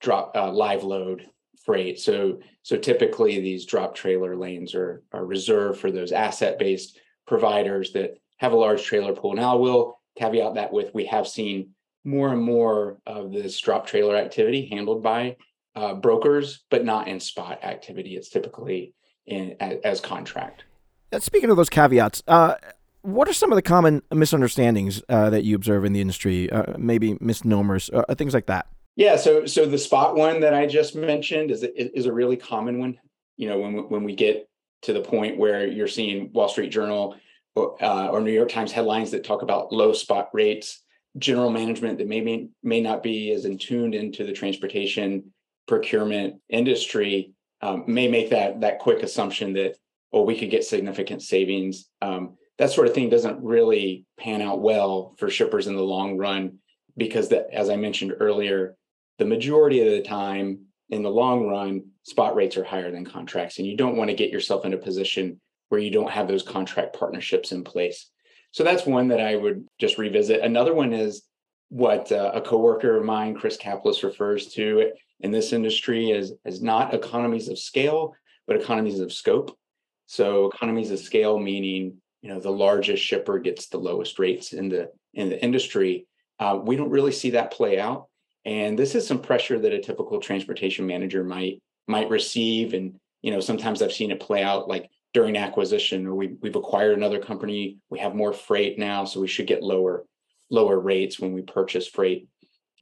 drop 0.00 0.36
uh, 0.36 0.52
live 0.52 0.84
load 0.84 1.28
freight. 1.64 1.98
So 1.98 2.38
so 2.62 2.76
typically 2.76 3.40
these 3.40 3.66
drop 3.66 3.96
trailer 3.96 4.36
lanes 4.36 4.76
are 4.76 5.02
are 5.12 5.26
reserved 5.26 5.80
for 5.80 5.90
those 5.90 6.12
asset 6.12 6.56
based 6.60 7.00
providers 7.26 7.92
that 7.94 8.21
have 8.42 8.52
a 8.52 8.56
large 8.56 8.82
trailer 8.82 9.14
pool. 9.14 9.34
Now, 9.34 9.52
I 9.52 9.60
will 9.60 10.00
caveat 10.18 10.54
that 10.54 10.72
with 10.72 10.92
we 10.92 11.06
have 11.06 11.28
seen 11.28 11.70
more 12.04 12.32
and 12.32 12.42
more 12.42 12.98
of 13.06 13.32
this 13.32 13.58
drop 13.60 13.86
trailer 13.86 14.16
activity 14.16 14.68
handled 14.70 15.02
by 15.02 15.36
uh, 15.76 15.94
brokers, 15.94 16.64
but 16.68 16.84
not 16.84 17.06
in 17.06 17.20
spot 17.20 17.62
activity. 17.62 18.16
It's 18.16 18.28
typically 18.28 18.94
in 19.26 19.56
as, 19.60 19.78
as 19.84 20.00
contract. 20.00 20.64
Uh, 21.12 21.20
speaking 21.20 21.50
of 21.50 21.56
those 21.56 21.70
caveats, 21.70 22.24
uh, 22.26 22.56
what 23.02 23.28
are 23.28 23.32
some 23.32 23.52
of 23.52 23.56
the 23.56 23.62
common 23.62 24.02
misunderstandings 24.12 25.00
uh, 25.08 25.30
that 25.30 25.44
you 25.44 25.54
observe 25.54 25.84
in 25.84 25.92
the 25.92 26.00
industry? 26.00 26.50
Uh, 26.50 26.76
maybe 26.76 27.16
misnomers, 27.20 27.90
uh, 27.94 28.12
things 28.16 28.34
like 28.34 28.46
that. 28.46 28.66
Yeah, 28.96 29.16
so 29.16 29.46
so 29.46 29.66
the 29.66 29.78
spot 29.78 30.16
one 30.16 30.40
that 30.40 30.52
I 30.52 30.66
just 30.66 30.96
mentioned 30.96 31.50
is 31.52 31.62
is 31.62 32.06
a 32.06 32.12
really 32.12 32.36
common 32.36 32.78
one. 32.80 32.98
You 33.36 33.48
know, 33.48 33.60
when 33.60 33.74
when 33.88 34.04
we 34.04 34.16
get 34.16 34.48
to 34.82 34.92
the 34.92 35.00
point 35.00 35.38
where 35.38 35.66
you're 35.66 35.88
seeing 35.88 36.32
Wall 36.32 36.48
Street 36.48 36.70
Journal 36.70 37.16
uh, 37.56 38.08
or 38.08 38.20
New 38.20 38.32
York 38.32 38.50
Times 38.50 38.72
headlines 38.72 39.10
that 39.10 39.24
talk 39.24 39.42
about 39.42 39.72
low 39.72 39.92
spot 39.92 40.30
rates, 40.32 40.82
general 41.18 41.50
management 41.50 41.98
that 41.98 42.08
may, 42.08 42.48
may, 42.62 42.80
not 42.80 43.02
be 43.02 43.32
as 43.32 43.44
in 43.44 43.58
tuned 43.58 43.94
into 43.94 44.24
the 44.24 44.32
transportation 44.32 45.32
procurement 45.66 46.36
industry 46.48 47.32
um, 47.60 47.84
may 47.86 48.08
make 48.08 48.30
that 48.30 48.60
that 48.60 48.80
quick 48.80 49.02
assumption 49.02 49.52
that 49.52 49.76
oh 50.12 50.22
we 50.22 50.38
could 50.38 50.50
get 50.50 50.64
significant 50.64 51.22
savings. 51.22 51.88
Um, 52.00 52.36
that 52.58 52.70
sort 52.70 52.86
of 52.86 52.94
thing 52.94 53.08
doesn't 53.08 53.42
really 53.42 54.04
pan 54.18 54.42
out 54.42 54.60
well 54.60 55.14
for 55.18 55.30
shippers 55.30 55.66
in 55.66 55.76
the 55.76 55.82
long 55.82 56.18
run 56.18 56.58
because 56.96 57.28
that 57.28 57.46
as 57.52 57.70
I 57.70 57.76
mentioned 57.76 58.14
earlier, 58.18 58.76
the 59.18 59.24
majority 59.24 59.80
of 59.80 59.92
the 59.92 60.02
time 60.02 60.66
in 60.90 61.02
the 61.02 61.10
long 61.10 61.46
run, 61.46 61.84
spot 62.02 62.34
rates 62.34 62.56
are 62.56 62.64
higher 62.64 62.90
than 62.90 63.04
contracts, 63.04 63.58
and 63.58 63.66
you 63.66 63.76
don't 63.76 63.96
want 63.96 64.10
to 64.10 64.16
get 64.16 64.30
yourself 64.30 64.64
in 64.64 64.74
a 64.74 64.78
position 64.78 65.40
where 65.72 65.80
you 65.80 65.90
don't 65.90 66.10
have 66.10 66.28
those 66.28 66.42
contract 66.42 66.94
partnerships 66.98 67.50
in 67.50 67.64
place. 67.64 68.10
So 68.50 68.62
that's 68.62 68.84
one 68.84 69.08
that 69.08 69.22
I 69.22 69.36
would 69.36 69.66
just 69.78 69.96
revisit. 69.96 70.42
Another 70.42 70.74
one 70.74 70.92
is 70.92 71.22
what 71.70 72.12
uh, 72.12 72.32
a 72.34 72.42
coworker 72.42 72.98
of 72.98 73.06
mine, 73.06 73.34
Chris 73.34 73.56
Caplice, 73.56 74.02
refers 74.02 74.48
to 74.48 74.92
in 75.20 75.30
this 75.30 75.54
industry 75.54 76.12
as, 76.12 76.34
as 76.44 76.60
not 76.60 76.92
economies 76.92 77.48
of 77.48 77.58
scale, 77.58 78.14
but 78.46 78.56
economies 78.56 79.00
of 79.00 79.14
scope. 79.14 79.56
So 80.04 80.50
economies 80.50 80.90
of 80.90 80.98
scale 80.98 81.38
meaning 81.38 81.96
you 82.20 82.28
know 82.28 82.38
the 82.38 82.50
largest 82.50 83.02
shipper 83.02 83.38
gets 83.38 83.68
the 83.68 83.78
lowest 83.78 84.18
rates 84.18 84.52
in 84.52 84.68
the 84.68 84.90
in 85.14 85.30
the 85.30 85.42
industry. 85.42 86.06
Uh, 86.38 86.58
we 86.62 86.76
don't 86.76 86.90
really 86.90 87.12
see 87.12 87.30
that 87.30 87.50
play 87.50 87.80
out, 87.80 88.08
and 88.44 88.78
this 88.78 88.94
is 88.94 89.06
some 89.06 89.22
pressure 89.22 89.58
that 89.58 89.72
a 89.72 89.80
typical 89.80 90.20
transportation 90.20 90.86
manager 90.86 91.24
might 91.24 91.62
might 91.88 92.10
receive. 92.10 92.74
And 92.74 93.00
you 93.22 93.30
know 93.30 93.40
sometimes 93.40 93.80
I've 93.80 93.92
seen 93.92 94.10
it 94.10 94.20
play 94.20 94.42
out 94.42 94.68
like 94.68 94.90
during 95.14 95.36
acquisition 95.36 96.06
or 96.06 96.14
we, 96.14 96.36
we've 96.40 96.56
acquired 96.56 96.96
another 96.96 97.18
company 97.18 97.76
we 97.90 97.98
have 97.98 98.14
more 98.14 98.32
freight 98.32 98.78
now 98.78 99.04
so 99.04 99.20
we 99.20 99.28
should 99.28 99.46
get 99.46 99.62
lower 99.62 100.04
lower 100.52 100.78
rates 100.78 101.18
when 101.18 101.32
we 101.32 101.42
purchase 101.42 101.88
freight. 101.88 102.28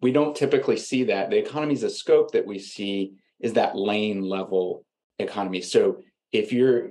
We 0.02 0.12
don't 0.12 0.37
typically 0.37 0.76
see 0.76 1.04
that. 1.04 1.30
The 1.30 1.38
economies 1.38 1.84
of 1.84 1.92
scope 1.92 2.32
that 2.32 2.46
we 2.46 2.58
see 2.58 3.14
is 3.38 3.52
that 3.54 3.76
lane 3.76 4.22
level 4.22 4.84
economy. 5.18 5.62
So 5.62 5.99
if 6.32 6.52
you're 6.52 6.90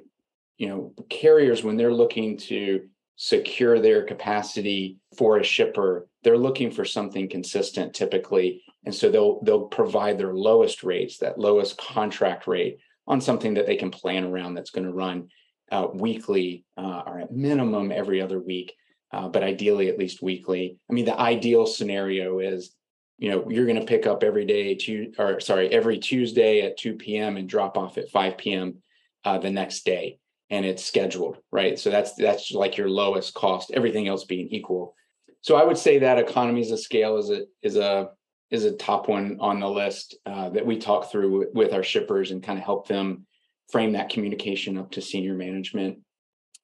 you 0.57 0.67
know 0.67 0.93
carriers 1.09 1.63
when 1.63 1.77
they're 1.77 1.93
looking 1.93 2.37
to 2.37 2.87
secure 3.15 3.79
their 3.79 4.03
capacity 4.03 4.97
for 5.17 5.37
a 5.37 5.43
shipper 5.43 6.07
they're 6.23 6.37
looking 6.37 6.71
for 6.71 6.85
something 6.85 7.29
consistent 7.29 7.93
typically. 7.93 8.61
And 8.85 8.93
so 8.93 9.09
they'll 9.09 9.41
they'll 9.43 9.67
provide 9.67 10.17
their 10.17 10.33
lowest 10.33 10.83
rates 10.83 11.17
that 11.17 11.39
lowest 11.39 11.77
contract 11.77 12.47
rate 12.47 12.79
on 13.09 13.19
something 13.19 13.55
that 13.55 13.65
they 13.65 13.75
can 13.75 13.89
plan 13.89 14.23
around 14.23 14.53
that's 14.53 14.69
going 14.69 14.85
to 14.85 14.93
run 14.93 15.27
uh, 15.71 15.87
weekly 15.93 16.63
uh, 16.77 17.01
or 17.05 17.19
at 17.19 17.31
minimum 17.31 17.91
every 17.91 18.21
other 18.21 18.39
week, 18.39 18.73
uh, 19.11 19.27
but 19.27 19.43
ideally 19.43 19.89
at 19.89 19.97
least 19.97 20.21
weekly. 20.21 20.77
I 20.89 20.93
mean, 20.93 21.05
the 21.05 21.19
ideal 21.19 21.65
scenario 21.65 22.39
is, 22.39 22.75
you 23.17 23.31
know, 23.31 23.49
you're 23.49 23.65
going 23.65 23.79
to 23.79 23.85
pick 23.85 24.05
up 24.07 24.23
every 24.23 24.45
day 24.45 24.75
to, 24.75 25.11
or 25.17 25.39
sorry, 25.39 25.69
every 25.69 25.97
Tuesday 25.97 26.61
at 26.61 26.77
2 26.77 26.93
p.m. 26.93 27.35
and 27.35 27.49
drop 27.49 27.77
off 27.77 27.97
at 27.97 28.09
5 28.09 28.37
p.m. 28.37 28.77
Uh, 29.25 29.37
the 29.37 29.49
next 29.49 29.83
day, 29.83 30.17
and 30.49 30.65
it's 30.65 30.85
scheduled, 30.85 31.37
right? 31.51 31.77
So 31.77 31.89
that's 31.89 32.13
that's 32.13 32.51
like 32.51 32.77
your 32.77 32.89
lowest 32.89 33.33
cost. 33.33 33.71
Everything 33.71 34.07
else 34.07 34.23
being 34.23 34.47
equal. 34.47 34.95
So 35.41 35.57
I 35.57 35.65
would 35.65 35.77
say 35.77 35.99
that 35.99 36.19
economies 36.19 36.71
of 36.71 36.79
scale 36.79 37.17
is 37.17 37.29
a 37.29 37.41
is 37.61 37.75
a 37.75 38.11
is 38.51 38.65
a 38.65 38.75
top 38.75 39.07
one 39.07 39.37
on 39.39 39.59
the 39.59 39.69
list 39.69 40.17
uh, 40.25 40.49
that 40.49 40.65
we 40.65 40.77
talk 40.77 41.11
through 41.11 41.47
with, 41.53 41.73
our 41.73 41.83
shippers 41.83 42.31
and 42.31 42.43
kind 42.43 42.57
of 42.57 42.65
help 42.65 42.87
them 42.87 43.25
frame 43.71 43.93
that 43.93 44.09
communication 44.09 44.77
up 44.77 44.91
to 44.91 45.01
senior 45.01 45.35
management. 45.35 45.99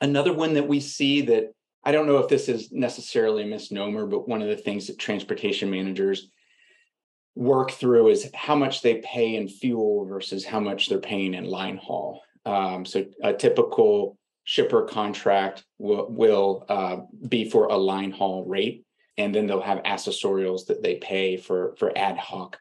Another 0.02 0.34
one 0.34 0.54
that 0.56 0.68
we 0.68 0.80
see 0.80 1.22
that 1.22 1.54
I 1.84 1.92
don't 1.92 2.08
know 2.08 2.18
if 2.18 2.28
this 2.28 2.50
is 2.50 2.72
necessarily 2.72 3.44
a 3.44 3.48
misnomer, 3.48 4.08
but 4.08 4.28
one 4.28 4.42
of 4.42 4.48
the 4.48 4.58
things 4.58 4.88
that 4.88 4.98
transportation 4.98 5.70
managers 5.70 6.30
work 7.36 7.72
through 7.72 8.08
is 8.08 8.30
how 8.34 8.56
much 8.56 8.82
they 8.82 8.96
pay 8.96 9.36
in 9.36 9.48
fuel 9.48 10.06
versus 10.06 10.44
how 10.44 10.60
much 10.60 10.90
they're 10.90 10.98
paying 10.98 11.36
in 11.36 11.46
line 11.46 11.78
haul. 11.78 12.24
Um, 12.46 12.86
so 12.86 13.06
a 13.22 13.34
typical 13.34 14.18
shipper 14.46 14.84
contract 14.84 15.64
will, 15.78 16.08
will 16.10 16.66
uh, 16.70 16.98
be 17.28 17.50
for 17.50 17.68
a 17.68 17.78
line 17.78 18.12
haul 18.12 18.46
rate 18.46 18.85
and 19.18 19.34
then 19.34 19.48
they'll 19.48 19.62
have 19.62 19.84
accessorials 19.84 20.66
that 20.68 20.84
they 20.84 20.96
pay 20.96 21.38
for 21.38 21.76
for 21.78 21.98
ad 21.98 22.18
hoc 22.18 22.58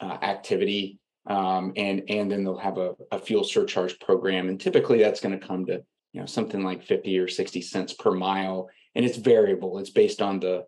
uh, 0.00 0.18
activity 0.22 0.98
um, 1.26 1.72
and 1.76 2.02
and 2.08 2.30
then 2.30 2.44
they'll 2.44 2.56
have 2.56 2.78
a, 2.78 2.94
a 3.12 3.18
fuel 3.18 3.44
surcharge 3.44 3.98
program 4.00 4.48
and 4.48 4.60
typically 4.60 4.98
that's 4.98 5.20
going 5.20 5.38
to 5.38 5.46
come 5.46 5.66
to 5.66 5.82
you 6.12 6.20
know 6.20 6.26
something 6.26 6.62
like 6.62 6.82
50 6.82 7.18
or 7.18 7.28
60 7.28 7.60
cents 7.62 7.92
per 7.92 8.10
mile 8.10 8.68
and 8.94 9.04
it's 9.04 9.18
variable 9.18 9.78
it's 9.78 9.90
based 9.90 10.22
on 10.22 10.40
the 10.40 10.64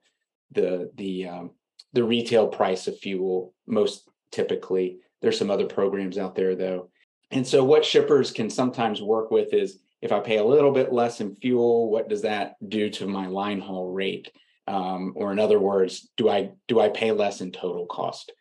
the 0.52 0.90
the 0.96 1.28
um, 1.28 1.50
the 1.92 2.04
retail 2.04 2.48
price 2.48 2.86
of 2.86 2.98
fuel 2.98 3.54
most 3.66 4.08
typically. 4.30 4.98
There's 5.22 5.38
some 5.38 5.50
other 5.50 5.66
programs 5.66 6.18
out 6.18 6.34
there 6.34 6.54
though 6.54 6.90
and 7.30 7.46
so 7.46 7.64
what 7.64 7.84
shippers 7.84 8.30
can 8.30 8.50
sometimes 8.50 9.02
work 9.02 9.30
with 9.30 9.52
is 9.52 9.78
if 10.02 10.12
i 10.12 10.20
pay 10.20 10.38
a 10.38 10.44
little 10.44 10.72
bit 10.72 10.92
less 10.92 11.20
in 11.20 11.34
fuel 11.36 11.90
what 11.90 12.08
does 12.08 12.22
that 12.22 12.56
do 12.68 12.90
to 12.90 13.06
my 13.06 13.26
line 13.26 13.60
haul 13.60 13.90
rate 13.92 14.30
um, 14.66 15.12
or 15.16 15.32
in 15.32 15.38
other 15.38 15.58
words, 15.58 16.08
do 16.16 16.28
I 16.28 16.52
do 16.68 16.80
I 16.80 16.88
pay 16.88 17.12
less 17.12 17.40
in 17.40 17.52
total 17.52 17.86
cost? 17.86 18.32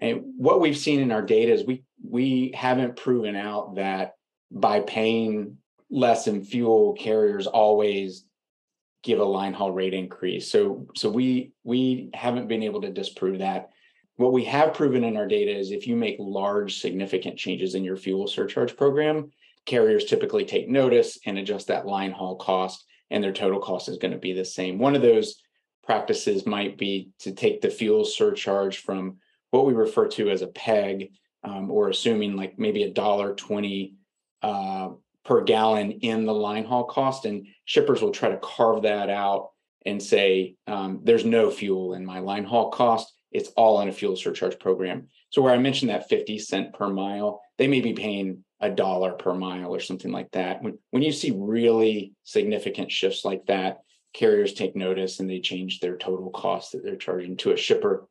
And 0.00 0.22
what 0.36 0.60
we've 0.60 0.76
seen 0.76 1.00
in 1.00 1.12
our 1.12 1.22
data 1.22 1.52
is 1.52 1.64
we 1.64 1.84
we 2.02 2.52
haven't 2.54 2.96
proven 2.96 3.36
out 3.36 3.76
that 3.76 4.14
by 4.50 4.80
paying 4.80 5.58
less 5.90 6.26
in 6.26 6.44
fuel, 6.44 6.94
carriers 6.94 7.46
always 7.46 8.24
give 9.02 9.20
a 9.20 9.24
line 9.24 9.54
haul 9.54 9.72
rate 9.72 9.94
increase. 9.94 10.50
So 10.50 10.86
so 10.96 11.10
we 11.10 11.52
we 11.64 12.10
haven't 12.14 12.48
been 12.48 12.62
able 12.62 12.82
to 12.82 12.90
disprove 12.90 13.38
that. 13.38 13.70
What 14.16 14.32
we 14.32 14.44
have 14.44 14.74
proven 14.74 15.04
in 15.04 15.16
our 15.16 15.28
data 15.28 15.56
is 15.56 15.70
if 15.70 15.86
you 15.86 15.94
make 15.94 16.16
large 16.18 16.80
significant 16.80 17.38
changes 17.38 17.76
in 17.76 17.84
your 17.84 17.96
fuel 17.96 18.26
surcharge 18.26 18.76
program, 18.76 19.30
carriers 19.64 20.06
typically 20.06 20.44
take 20.44 20.68
notice 20.68 21.18
and 21.24 21.38
adjust 21.38 21.68
that 21.68 21.86
line 21.86 22.10
haul 22.10 22.36
cost 22.36 22.84
and 23.10 23.22
their 23.22 23.32
total 23.32 23.60
cost 23.60 23.88
is 23.88 23.98
going 23.98 24.12
to 24.12 24.18
be 24.18 24.32
the 24.32 24.44
same. 24.44 24.78
One 24.78 24.96
of 24.96 25.02
those 25.02 25.40
practices 25.88 26.44
might 26.44 26.76
be 26.76 27.08
to 27.18 27.32
take 27.32 27.62
the 27.62 27.70
fuel 27.70 28.04
surcharge 28.04 28.76
from 28.76 29.16
what 29.52 29.64
we 29.64 29.72
refer 29.72 30.06
to 30.06 30.28
as 30.28 30.42
a 30.42 30.46
peg, 30.48 31.12
um, 31.44 31.70
or 31.70 31.88
assuming 31.88 32.36
like 32.36 32.58
maybe 32.58 32.82
a 32.82 32.92
dollar 32.92 33.34
twenty 33.34 33.94
uh, 34.42 34.90
per 35.24 35.42
gallon 35.42 35.92
in 35.92 36.26
the 36.26 36.34
line 36.34 36.66
haul 36.66 36.84
cost, 36.84 37.24
and 37.24 37.46
shippers 37.64 38.02
will 38.02 38.10
try 38.10 38.28
to 38.28 38.36
carve 38.36 38.82
that 38.82 39.08
out 39.08 39.48
and 39.86 40.02
say 40.02 40.56
um, 40.66 41.00
there's 41.04 41.24
no 41.24 41.50
fuel 41.50 41.94
in 41.94 42.04
my 42.04 42.18
line 42.18 42.44
haul 42.44 42.70
cost; 42.70 43.10
it's 43.32 43.48
all 43.56 43.80
in 43.80 43.88
a 43.88 43.92
fuel 43.92 44.14
surcharge 44.14 44.58
program. 44.58 45.08
So 45.30 45.40
where 45.40 45.54
I 45.54 45.58
mentioned 45.58 45.90
that 45.90 46.10
fifty 46.10 46.38
cent 46.38 46.74
per 46.74 46.90
mile, 46.90 47.40
they 47.56 47.66
may 47.66 47.80
be 47.80 47.94
paying 47.94 48.44
a 48.60 48.68
dollar 48.68 49.12
per 49.12 49.32
mile 49.32 49.74
or 49.74 49.80
something 49.80 50.12
like 50.12 50.30
that. 50.32 50.62
When 50.62 50.78
when 50.90 51.02
you 51.02 51.12
see 51.12 51.32
really 51.34 52.12
significant 52.24 52.92
shifts 52.92 53.24
like 53.24 53.46
that, 53.46 53.78
carriers 54.14 54.54
take 54.54 54.74
notice 54.74 55.20
and 55.20 55.28
they 55.28 55.40
change 55.40 55.80
their 55.80 55.96
total 55.96 56.30
cost 56.30 56.72
that 56.72 56.82
they're 56.82 56.96
charging 56.96 57.36
to 57.38 57.52
a 57.52 57.56
shipper. 57.56 58.08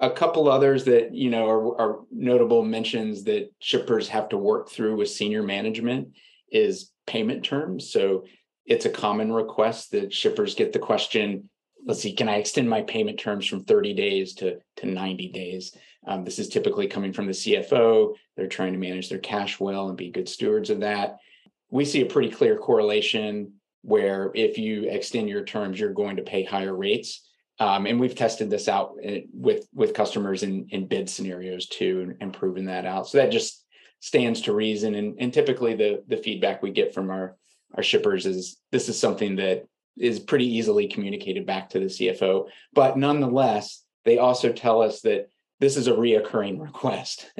A 0.00 0.10
couple 0.10 0.48
others 0.48 0.84
that 0.84 1.14
you 1.14 1.30
know 1.30 1.48
are, 1.48 1.80
are 1.80 2.00
notable 2.10 2.62
mentions 2.62 3.24
that 3.24 3.50
shippers 3.58 4.08
have 4.08 4.28
to 4.28 4.38
work 4.38 4.70
through 4.70 4.96
with 4.96 5.10
senior 5.10 5.42
management 5.42 6.08
is 6.50 6.92
payment 7.06 7.44
terms. 7.44 7.90
So 7.90 8.24
it's 8.66 8.86
a 8.86 8.90
common 8.90 9.32
request 9.32 9.92
that 9.92 10.12
shippers 10.12 10.54
get 10.54 10.72
the 10.72 10.78
question, 10.78 11.48
let's 11.86 12.00
see, 12.00 12.12
can 12.12 12.28
I 12.28 12.36
extend 12.36 12.68
my 12.68 12.82
payment 12.82 13.18
terms 13.18 13.46
from 13.46 13.64
30 13.64 13.94
days 13.94 14.34
to, 14.34 14.58
to 14.76 14.86
90 14.86 15.28
days? 15.30 15.74
Um, 16.06 16.24
this 16.24 16.38
is 16.38 16.48
typically 16.48 16.86
coming 16.86 17.12
from 17.12 17.26
the 17.26 17.32
CFO. 17.32 18.14
They're 18.36 18.46
trying 18.46 18.74
to 18.74 18.78
manage 18.78 19.08
their 19.08 19.18
cash 19.18 19.58
well 19.58 19.88
and 19.88 19.96
be 19.96 20.10
good 20.10 20.28
stewards 20.28 20.70
of 20.70 20.80
that. 20.80 21.16
We 21.70 21.84
see 21.84 22.02
a 22.02 22.06
pretty 22.06 22.30
clear 22.30 22.56
correlation 22.56 23.54
where 23.82 24.30
if 24.34 24.58
you 24.58 24.88
extend 24.88 25.28
your 25.28 25.44
terms, 25.44 25.78
you're 25.78 25.92
going 25.92 26.16
to 26.16 26.22
pay 26.22 26.44
higher 26.44 26.74
rates. 26.74 27.24
Um, 27.60 27.86
and 27.86 27.98
we've 27.98 28.14
tested 28.14 28.50
this 28.50 28.68
out 28.68 28.96
eh, 29.02 29.22
with 29.32 29.66
with 29.74 29.94
customers 29.94 30.42
in 30.42 30.68
in 30.70 30.86
bid 30.86 31.10
scenarios 31.10 31.66
too, 31.66 32.02
and, 32.02 32.16
and 32.20 32.32
proven 32.32 32.66
that 32.66 32.84
out. 32.84 33.08
So 33.08 33.18
that 33.18 33.32
just 33.32 33.64
stands 34.00 34.42
to 34.42 34.52
reason. 34.52 34.94
And, 34.94 35.16
and 35.18 35.32
typically 35.32 35.74
the 35.74 36.04
the 36.06 36.16
feedback 36.16 36.62
we 36.62 36.70
get 36.70 36.94
from 36.94 37.10
our 37.10 37.36
our 37.74 37.82
shippers 37.82 38.26
is 38.26 38.58
this 38.70 38.88
is 38.88 38.98
something 38.98 39.36
that 39.36 39.66
is 39.98 40.20
pretty 40.20 40.46
easily 40.46 40.86
communicated 40.86 41.46
back 41.46 41.70
to 41.70 41.80
the 41.80 41.86
CFO. 41.86 42.48
But 42.72 42.96
nonetheless, 42.96 43.82
they 44.04 44.18
also 44.18 44.52
tell 44.52 44.80
us 44.80 45.00
that 45.00 45.28
this 45.58 45.76
is 45.76 45.88
a 45.88 45.92
reoccurring 45.92 46.60
request. 46.62 47.30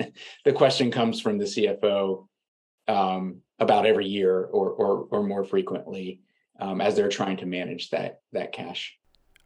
the 0.45 0.53
question 0.53 0.91
comes 0.91 1.21
from 1.21 1.39
the 1.39 1.45
CFO 1.45 2.27
um, 2.89 3.43
about 3.61 3.87
every 3.87 4.07
year 4.07 4.43
or 4.43 4.71
or, 4.71 5.07
or 5.11 5.23
more 5.23 5.45
frequently 5.45 6.21
um, 6.59 6.81
as 6.81 6.97
they're 6.97 7.09
trying 7.09 7.37
to 7.39 7.47
manage 7.47 7.91
that 7.91 8.21
that 8.33 8.53
cash. 8.53 8.97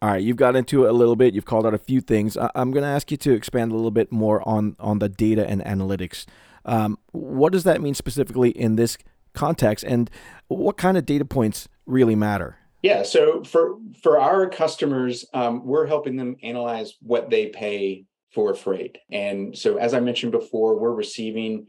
All 0.00 0.10
right, 0.10 0.22
you've 0.22 0.36
got 0.36 0.56
into 0.56 0.84
it 0.84 0.90
a 0.90 0.92
little 0.92 1.14
bit. 1.14 1.32
You've 1.32 1.44
called 1.44 1.64
out 1.64 1.74
a 1.74 1.78
few 1.78 2.00
things. 2.00 2.36
I- 2.36 2.50
am 2.56 2.72
going 2.72 2.82
to 2.82 2.88
ask 2.88 3.12
you 3.12 3.16
to 3.18 3.32
expand 3.32 3.70
a 3.70 3.76
little 3.76 3.92
bit 3.92 4.10
more 4.10 4.46
on 4.48 4.76
on 4.80 4.98
the 4.98 5.08
data 5.08 5.46
and 5.46 5.62
analytics. 5.64 6.26
Um, 6.64 6.98
what 7.12 7.52
does 7.52 7.64
that 7.64 7.80
mean 7.80 7.94
specifically 7.94 8.50
in 8.50 8.76
this 8.76 8.98
context, 9.32 9.84
and 9.84 10.10
what 10.48 10.76
kind 10.76 10.96
of 10.96 11.06
data 11.06 11.24
points 11.24 11.68
really 11.86 12.16
matter? 12.16 12.56
Yeah, 12.82 13.04
so 13.04 13.44
for 13.44 13.76
for 14.02 14.18
our 14.18 14.48
customers, 14.48 15.24
um, 15.32 15.64
we're 15.64 15.86
helping 15.86 16.16
them 16.16 16.36
analyze 16.42 16.94
what 17.00 17.30
they 17.30 17.46
pay 17.46 18.06
for 18.34 18.54
freight, 18.54 18.98
and 19.10 19.56
so 19.56 19.76
as 19.76 19.94
I 19.94 20.00
mentioned 20.00 20.32
before, 20.32 20.78
we're 20.78 20.94
receiving 20.94 21.68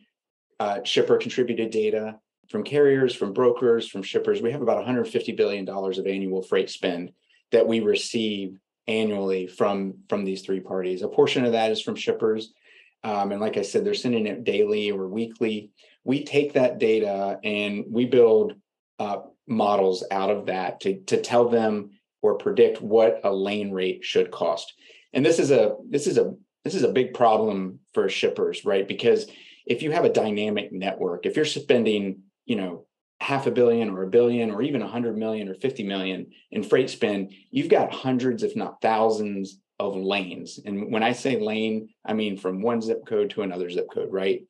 uh, 0.60 0.80
shipper 0.84 1.18
contributed 1.18 1.70
data 1.70 2.16
from 2.50 2.64
carriers, 2.64 3.16
from 3.16 3.34
brokers, 3.34 3.88
from 3.88 4.04
shippers. 4.04 4.42
We 4.42 4.52
have 4.52 4.62
about 4.62 4.78
150 4.78 5.32
billion 5.34 5.66
dollars 5.66 5.98
of 5.98 6.08
annual 6.08 6.42
freight 6.42 6.70
spend 6.70 7.12
that 7.52 7.68
we 7.68 7.80
receive 7.80 8.58
annually 8.88 9.48
from 9.48 9.96
from 10.10 10.26
these 10.26 10.42
three 10.42 10.60
parties. 10.60 11.02
A 11.02 11.08
portion 11.08 11.46
of 11.46 11.54
that 11.54 11.72
is 11.72 11.82
from 11.82 11.96
shippers, 11.96 12.54
um, 13.04 13.32
and 13.32 13.42
like 13.42 13.58
I 13.58 13.62
said, 13.62 13.86
they're 13.86 13.94
sending 13.94 14.28
it 14.28 14.44
daily 14.44 14.92
or 14.92 15.08
weekly. 15.08 15.72
We 16.04 16.24
take 16.24 16.54
that 16.54 16.80
data 16.80 17.40
and 17.44 17.86
we 17.90 18.06
build 18.06 18.54
uh, 19.00 19.20
models 19.48 20.04
out 20.12 20.30
of 20.30 20.48
that 20.48 20.82
to 20.82 21.00
to 21.02 21.22
tell 21.22 21.50
them 21.50 21.92
or 22.22 22.36
predict 22.36 22.82
what 22.82 23.22
a 23.24 23.32
lane 23.32 23.72
rate 23.72 24.04
should 24.04 24.32
cost. 24.32 24.74
And 25.12 25.26
this 25.26 25.40
is 25.40 25.52
a 25.52 25.76
this 25.90 26.08
is 26.08 26.18
a 26.18 26.34
this 26.64 26.76
is 26.76 26.84
a 26.84 26.92
big 26.92 27.14
problem 27.14 27.80
for 27.94 28.10
shippers, 28.10 28.66
right? 28.66 28.88
Because 28.88 29.28
if 29.66 29.82
you 29.82 29.92
have 29.92 30.06
a 30.06 30.14
dynamic 30.14 30.72
network, 30.72 31.26
if 31.26 31.36
you're 31.36 31.46
spending, 31.46 32.24
you 32.46 32.56
know, 32.56 32.86
half 33.20 33.48
a 33.48 33.52
billion 33.52 33.90
or 33.90 34.04
a 34.04 34.10
billion 34.10 34.52
or 34.52 34.62
even 34.62 34.82
a 34.82 34.88
hundred 34.88 35.18
million 35.18 35.48
or 35.48 35.54
50 35.56 35.84
million 35.84 36.28
in 36.52 36.64
freight 36.64 36.90
spend, 36.90 37.32
you've 37.52 37.70
got 37.70 37.94
hundreds, 37.94 38.44
if 38.44 38.56
not 38.56 38.82
thousands 38.82 39.60
of 39.80 39.96
lanes. 39.96 40.60
And 40.66 40.92
when 40.92 41.04
I 41.04 41.14
say 41.14 41.40
lane, 41.40 41.90
I 42.06 42.14
mean 42.14 42.38
from 42.38 42.62
one 42.62 42.82
zip 42.82 43.06
code 43.08 43.32
to 43.32 43.42
another 43.42 43.70
zip 43.70 43.88
code, 43.94 44.12
right? 44.12 44.44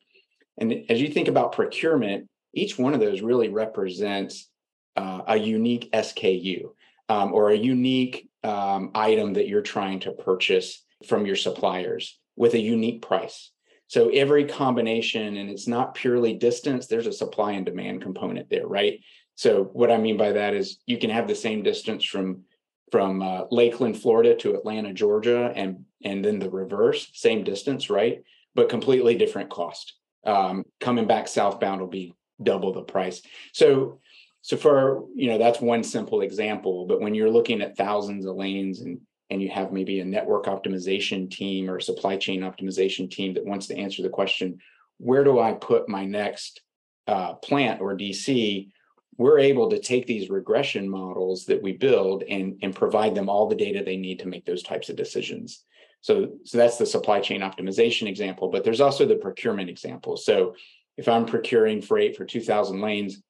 And 0.58 0.84
as 0.88 1.00
you 1.00 1.08
think 1.08 1.28
about 1.28 1.52
procurement, 1.52 2.28
each 2.52 2.78
one 2.78 2.94
of 2.94 3.00
those 3.00 3.20
really 3.20 3.48
represents 3.48 4.48
uh, 4.96 5.22
a 5.26 5.36
unique 5.36 5.90
SKU 5.92 6.70
um, 7.08 7.32
or 7.32 7.50
a 7.50 7.56
unique 7.56 8.28
um, 8.42 8.90
item 8.94 9.34
that 9.34 9.48
you're 9.48 9.62
trying 9.62 10.00
to 10.00 10.12
purchase 10.12 10.84
from 11.06 11.26
your 11.26 11.36
suppliers 11.36 12.18
with 12.36 12.54
a 12.54 12.58
unique 12.58 13.02
price. 13.02 13.50
So 13.94 14.08
every 14.08 14.44
combination, 14.44 15.36
and 15.36 15.48
it's 15.48 15.68
not 15.68 15.94
purely 15.94 16.34
distance, 16.34 16.88
there's 16.88 17.06
a 17.06 17.12
supply 17.12 17.52
and 17.52 17.64
demand 17.64 18.02
component 18.02 18.50
there, 18.50 18.66
right? 18.66 18.98
So 19.36 19.70
what 19.72 19.92
I 19.92 19.98
mean 19.98 20.16
by 20.16 20.32
that 20.32 20.52
is 20.52 20.78
you 20.84 20.98
can 20.98 21.10
have 21.10 21.28
the 21.28 21.34
same 21.36 21.62
distance 21.62 22.04
from 22.04 22.42
from 22.90 23.22
uh, 23.22 23.42
Lakeland, 23.52 23.96
Florida 23.96 24.34
to 24.38 24.56
Atlanta, 24.56 24.92
Georgia, 24.92 25.52
and 25.54 25.84
and 26.02 26.24
then 26.24 26.40
the 26.40 26.50
reverse, 26.50 27.08
same 27.12 27.44
distance, 27.44 27.88
right? 27.88 28.24
But 28.56 28.68
completely 28.68 29.14
different 29.14 29.48
cost. 29.48 29.94
Um, 30.26 30.64
coming 30.80 31.06
back 31.06 31.28
southbound 31.28 31.80
will 31.80 31.86
be 31.86 32.14
double 32.42 32.72
the 32.72 32.82
price. 32.82 33.22
So 33.52 34.00
so 34.42 34.56
for 34.56 35.04
you 35.14 35.28
know 35.28 35.38
that's 35.38 35.60
one 35.60 35.84
simple 35.84 36.22
example. 36.22 36.88
But 36.88 37.00
when 37.00 37.14
you're 37.14 37.30
looking 37.30 37.62
at 37.62 37.76
thousands 37.76 38.26
of 38.26 38.34
lanes 38.34 38.80
and 38.80 39.02
and 39.34 39.42
you 39.42 39.48
have 39.50 39.72
maybe 39.72 39.98
a 39.98 40.04
network 40.04 40.44
optimization 40.44 41.28
team 41.28 41.68
or 41.68 41.80
supply 41.80 42.16
chain 42.16 42.42
optimization 42.42 43.10
team 43.10 43.34
that 43.34 43.44
wants 43.44 43.66
to 43.66 43.76
answer 43.76 44.00
the 44.00 44.08
question, 44.08 44.60
where 44.98 45.24
do 45.24 45.40
I 45.40 45.52
put 45.52 45.88
my 45.88 46.04
next 46.04 46.62
uh, 47.08 47.34
plant 47.34 47.80
or 47.80 47.96
DC? 47.96 48.70
We're 49.18 49.40
able 49.40 49.70
to 49.70 49.80
take 49.80 50.06
these 50.06 50.30
regression 50.30 50.88
models 50.88 51.46
that 51.46 51.60
we 51.60 51.72
build 51.72 52.22
and, 52.22 52.60
and 52.62 52.76
provide 52.76 53.16
them 53.16 53.28
all 53.28 53.48
the 53.48 53.56
data 53.56 53.82
they 53.84 53.96
need 53.96 54.20
to 54.20 54.28
make 54.28 54.46
those 54.46 54.62
types 54.62 54.88
of 54.88 54.94
decisions. 54.94 55.64
So, 56.00 56.34
so 56.44 56.56
that's 56.56 56.78
the 56.78 56.86
supply 56.86 57.18
chain 57.18 57.40
optimization 57.40 58.06
example, 58.06 58.50
but 58.50 58.62
there's 58.62 58.80
also 58.80 59.04
the 59.04 59.16
procurement 59.16 59.68
example. 59.68 60.16
So 60.16 60.54
if 60.96 61.08
I'm 61.08 61.26
procuring 61.26 61.82
freight 61.82 62.16
for 62.16 62.24
2000 62.24 62.80
lanes, 62.80 63.20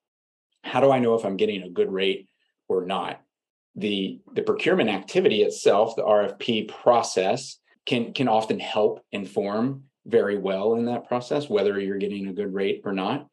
how 0.64 0.80
do 0.80 0.90
I 0.90 0.98
know 0.98 1.14
if 1.14 1.24
I'm 1.24 1.38
getting 1.38 1.62
a 1.62 1.70
good 1.70 1.90
rate 1.90 2.28
or 2.68 2.84
not? 2.84 3.22
The 3.76 4.20
the 4.34 4.42
procurement 4.42 4.90
activity 4.90 5.42
itself, 5.42 5.96
the 5.96 6.02
RFP 6.02 6.68
process, 6.68 7.58
can 7.86 8.12
can 8.12 8.28
often 8.28 8.58
help 8.58 9.00
inform 9.12 9.84
very 10.06 10.38
well 10.38 10.74
in 10.74 10.84
that 10.86 11.08
process 11.08 11.48
whether 11.48 11.80
you're 11.80 11.98
getting 11.98 12.28
a 12.28 12.32
good 12.32 12.52
rate 12.52 12.82
or 12.84 12.92
not. 12.92 13.26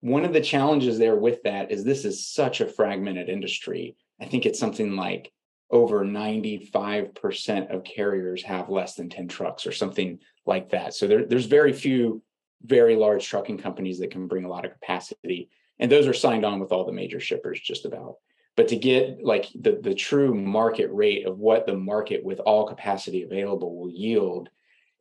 One 0.00 0.24
of 0.24 0.34
the 0.34 0.40
challenges 0.40 0.98
there 0.98 1.16
with 1.16 1.42
that 1.44 1.72
is 1.72 1.82
this 1.82 2.04
is 2.04 2.28
such 2.28 2.60
a 2.60 2.68
fragmented 2.68 3.28
industry. 3.28 3.96
I 4.20 4.26
think 4.26 4.44
it's 4.44 4.58
something 4.58 4.96
like 4.96 5.32
over 5.70 6.04
95% 6.04 7.74
of 7.74 7.84
carriers 7.84 8.42
have 8.42 8.68
less 8.68 8.94
than 8.94 9.08
10 9.08 9.28
trucks 9.28 9.66
or 9.66 9.72
something 9.72 10.20
like 10.44 10.70
that. 10.70 10.92
So 10.94 11.06
there, 11.06 11.24
there's 11.24 11.46
very 11.46 11.72
few 11.72 12.22
very 12.64 12.96
large 12.96 13.26
trucking 13.26 13.58
companies 13.58 13.98
that 13.98 14.10
can 14.10 14.26
bring 14.26 14.44
a 14.44 14.48
lot 14.48 14.64
of 14.64 14.72
capacity. 14.72 15.48
And 15.78 15.90
those 15.90 16.06
are 16.06 16.14
signed 16.14 16.44
on 16.44 16.60
with 16.60 16.70
all 16.70 16.84
the 16.84 16.92
major 16.92 17.18
shippers 17.18 17.60
just 17.60 17.86
about 17.86 18.16
but 18.56 18.68
to 18.68 18.76
get 18.76 19.24
like 19.24 19.48
the, 19.54 19.78
the 19.82 19.94
true 19.94 20.34
market 20.34 20.90
rate 20.92 21.26
of 21.26 21.38
what 21.38 21.66
the 21.66 21.74
market 21.74 22.24
with 22.24 22.40
all 22.40 22.66
capacity 22.66 23.22
available 23.22 23.76
will 23.76 23.90
yield 23.90 24.48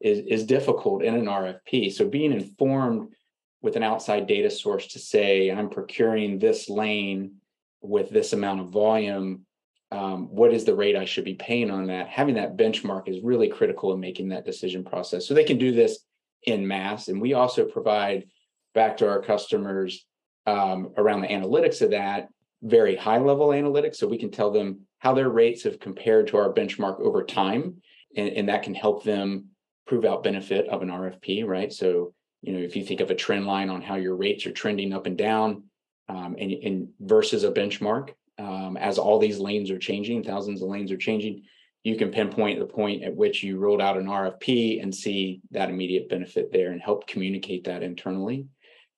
is, 0.02 0.20
is 0.28 0.46
difficult 0.46 1.04
in 1.04 1.16
an 1.16 1.26
RFP. 1.26 1.94
So 1.94 2.08
being 2.08 2.34
informed 2.34 3.14
with 3.62 3.76
an 3.76 3.84
outside 3.84 4.28
data 4.28 4.50
source 4.50 4.88
to 4.88 5.00
say, 5.00 5.50
I'm 5.50 5.70
procuring 5.70 6.40
this 6.40 6.68
lane 6.68 7.36
with 7.82 8.10
this 8.10 8.34
amount 8.34 8.62
of 8.62 8.70
volume, 8.70 9.46
um, 9.92 10.28
what 10.34 10.52
is 10.52 10.66
the 10.66 10.76
rate 10.76 10.96
I 10.96 11.06
should 11.06 11.24
be 11.24 11.36
paying 11.36 11.70
on 11.70 11.88
that? 11.88 12.08
Having 12.08 12.36
that 12.36 12.58
benchmark 12.58 13.08
is 13.08 13.24
really 13.24 13.48
critical 13.48 13.94
in 13.94 14.00
making 14.00 14.30
that 14.30 14.46
decision 14.46 14.84
process. 14.84 15.28
So 15.28 15.34
they 15.34 15.44
can 15.44 15.60
do 15.60 15.72
this 15.72 16.00
in 16.44 16.68
mass. 16.68 17.08
And 17.08 17.22
we 17.22 17.34
also 17.34 17.66
provide 17.66 18.26
back 18.74 18.98
to 18.98 19.08
our 19.08 19.22
customers 19.22 20.06
um, 20.48 20.92
around 20.98 21.22
the 21.22 21.28
analytics 21.28 21.82
of 21.82 21.92
that 21.92 22.30
very 22.64 22.96
high 22.96 23.18
level 23.18 23.50
analytics 23.50 23.98
so 23.98 24.08
we 24.08 24.18
can 24.18 24.32
tell 24.32 24.52
them 24.52 24.82
how 25.00 25.14
their 25.14 25.30
rates 25.30 25.64
have 25.64 25.80
compared 25.80 26.28
to 26.28 26.38
our 26.38 26.54
benchmark 26.54 27.00
over 27.00 27.24
time 27.24 27.82
and, 28.16 28.30
and 28.30 28.50
that 28.50 28.64
can 28.64 28.74
help 28.74 29.04
them 29.04 29.46
prove 29.86 30.06
out 30.06 30.24
benefit 30.24 30.68
of 30.70 30.82
an 30.82 30.90
rfp 30.90 31.46
right? 31.46 31.72
So 31.72 32.14
you 32.42 32.54
know 32.54 32.60
if 32.60 32.76
you 32.76 32.84
think 32.86 33.02
of 33.02 33.12
a 33.12 33.16
trend 33.16 33.46
line 33.46 33.70
on 33.70 33.82
how 33.82 33.96
your 33.96 34.16
rates 34.16 34.46
are 34.46 34.52
trending 34.52 34.94
up 34.94 35.06
and 35.06 35.18
down 35.18 35.64
um, 36.10 36.36
and, 36.40 36.52
and, 36.52 36.90
versus 37.00 37.44
a 37.44 37.52
benchmark 37.52 38.10
um, 38.40 38.78
as 38.78 38.98
all 38.98 39.20
these 39.20 39.40
lanes 39.40 39.70
are 39.70 39.80
changing 39.80 40.24
thousands 40.24 40.62
of 40.62 40.70
lanes 40.70 40.92
are 40.92 40.98
changing 40.98 41.44
you 41.84 41.98
can 41.98 42.12
pinpoint 42.12 42.60
the 42.60 42.66
point 42.66 43.04
at 43.04 43.16
which 43.16 43.44
you 43.44 43.60
rolled 43.60 43.82
out 43.82 43.98
an 43.98 44.06
rfp 44.06 44.82
and 44.82 44.94
see 44.94 45.42
that 45.52 45.70
immediate 45.70 46.10
benefit 46.10 46.52
there 46.52 46.72
and 46.72 46.82
help 46.82 47.08
communicate 47.08 47.66
that 47.66 47.84
internally. 47.84 48.48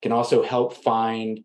Can 0.01 0.11
also 0.11 0.43
help 0.43 0.75
find 0.83 1.39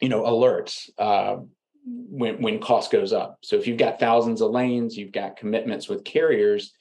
you 0.00 0.08
know 0.08 0.22
alerts 0.22 0.90
uh, 0.98 1.36
when 1.84 2.40
when 2.42 2.60
cost 2.60 2.90
goes 2.90 3.12
up. 3.12 3.38
So 3.42 3.56
if 3.56 3.66
you've 3.66 3.78
got 3.78 4.00
thousands 4.00 4.40
of 4.40 4.50
lanes, 4.50 4.96
you've 4.96 5.12
got 5.12 5.36
commitments 5.36 5.88
with 5.88 6.04
carriers. 6.04 6.72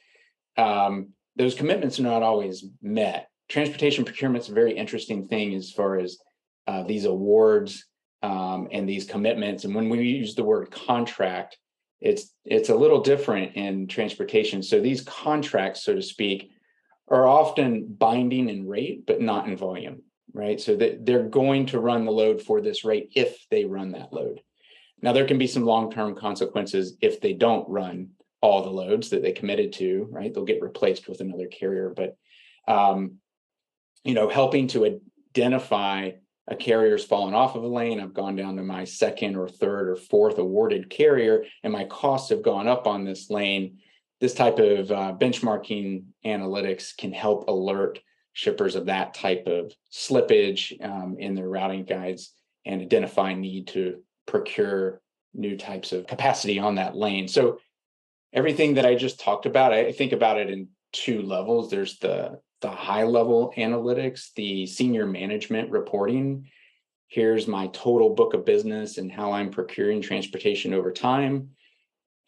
Um, 0.58 1.10
those 1.36 1.56
commitments 1.56 2.00
are 2.00 2.04
not 2.04 2.24
always 2.24 2.66
met. 2.82 3.30
Transportation 3.48 4.06
procurement 4.06 4.44
is 4.44 4.50
a 4.50 4.54
very 4.54 4.76
interesting 4.76 5.28
thing 5.28 5.56
as 5.56 5.72
far 5.72 5.98
as 5.98 6.18
uh, 6.68 6.84
these 6.84 7.06
awards 7.06 7.86
um, 8.22 8.68
and 8.72 8.88
these 8.88 9.06
commitments. 9.06 9.64
And 9.64 9.74
when 9.74 9.90
we 9.90 10.02
use 10.02 10.36
the 10.36 10.44
word 10.44 10.70
contract, 10.70 11.58
it's 12.02 12.34
it's 12.46 12.70
a 12.70 12.76
little 12.76 13.02
different 13.02 13.56
in 13.56 13.88
transportation. 13.88 14.62
So 14.64 14.80
these 14.80 15.02
contracts, 15.02 15.84
so 15.84 15.96
to 15.96 16.02
speak, 16.02 16.52
are 17.08 17.28
often 17.28 17.88
binding 17.88 18.50
in 18.50 18.68
rate, 18.68 19.06
but 19.06 19.22
not 19.22 19.48
in 19.48 19.58
volume, 19.58 20.04
right? 20.34 20.60
So 20.60 20.76
that 20.76 21.06
they're 21.06 21.24
going 21.24 21.68
to 21.68 21.80
run 21.80 22.06
the 22.06 22.12
load 22.12 22.42
for 22.42 22.62
this 22.62 22.86
rate 22.86 23.12
if 23.16 23.46
they 23.50 23.66
run 23.66 23.92
that 23.94 24.14
load. 24.14 24.42
Now 25.02 25.14
there 25.14 25.26
can 25.26 25.38
be 25.38 25.48
some 25.48 25.64
long-term 25.64 26.16
consequences 26.16 26.98
if 27.02 27.22
they 27.22 27.34
don't 27.34 27.70
run 27.70 28.10
all 28.42 28.64
the 28.64 28.70
loads 28.70 29.10
that 29.10 29.22
they 29.22 29.32
committed 29.32 29.74
to, 29.74 30.08
right? 30.10 30.34
They'll 30.34 30.46
get 30.46 30.62
replaced 30.62 31.08
with 31.08 31.22
another 31.22 31.48
carrier, 31.48 31.94
but 31.96 32.16
um, 32.68 33.16
you 34.04 34.14
know, 34.14 34.30
helping 34.30 34.68
to 34.70 35.00
identify 35.36 36.12
a 36.48 36.56
carrier's 36.56 37.06
fallen 37.06 37.34
off 37.34 37.56
of 37.56 37.64
a 37.64 37.68
lane, 37.68 38.00
I've 38.00 38.14
gone 38.14 38.36
down 38.36 38.56
to 38.56 38.64
my 38.64 38.84
second 38.84 39.36
or 39.36 39.48
third 39.48 39.90
or 39.90 39.96
fourth 39.96 40.38
awarded 40.40 40.90
carrier, 40.90 41.44
and 41.64 41.72
my 41.72 41.84
costs 41.86 42.30
have 42.30 42.42
gone 42.42 42.68
up 42.68 42.88
on 42.88 43.04
this 43.04 43.30
lane. 43.30 43.80
This 44.20 44.34
type 44.34 44.58
of 44.58 44.92
uh, 44.92 45.14
benchmarking 45.18 46.06
analytics 46.26 46.98
can 46.98 47.14
help 47.14 47.48
alert 47.48 48.00
shippers 48.34 48.76
of 48.76 48.88
that 48.88 49.14
type 49.14 49.48
of 49.48 49.72
slippage 49.92 50.84
um, 50.84 51.18
in 51.20 51.36
their 51.36 51.48
routing 51.48 51.84
guides 51.84 52.34
and 52.66 52.82
identify 52.82 53.34
need 53.34 53.68
to 53.68 54.02
procure 54.30 55.02
new 55.34 55.58
types 55.58 55.92
of 55.92 56.08
capacity 56.08 56.60
on 56.60 56.76
that 56.76 56.96
lane. 56.96 57.28
So 57.28 57.60
everything 58.32 58.76
that 58.76 58.86
I 58.86 58.96
just 58.96 59.20
talked 59.20 59.46
about, 59.46 59.74
I 59.74 59.92
think 59.92 60.12
about 60.12 60.38
it 60.38 60.50
in 60.50 60.70
two 60.94 61.22
levels. 61.22 61.70
There's 61.70 61.98
the 62.00 62.40
the 62.62 62.70
high 62.70 63.04
level 63.04 63.54
analytics, 63.56 64.34
the 64.36 64.66
senior 64.66 65.06
management 65.06 65.72
reporting. 65.72 66.50
Here's 67.08 67.48
my 67.48 67.68
total 67.68 68.14
book 68.14 68.34
of 68.34 68.46
business 68.46 68.98
and 68.98 69.10
how 69.10 69.32
I'm 69.32 69.50
procuring 69.50 70.02
transportation 70.02 70.74
over 70.74 70.92
time. 70.92 71.52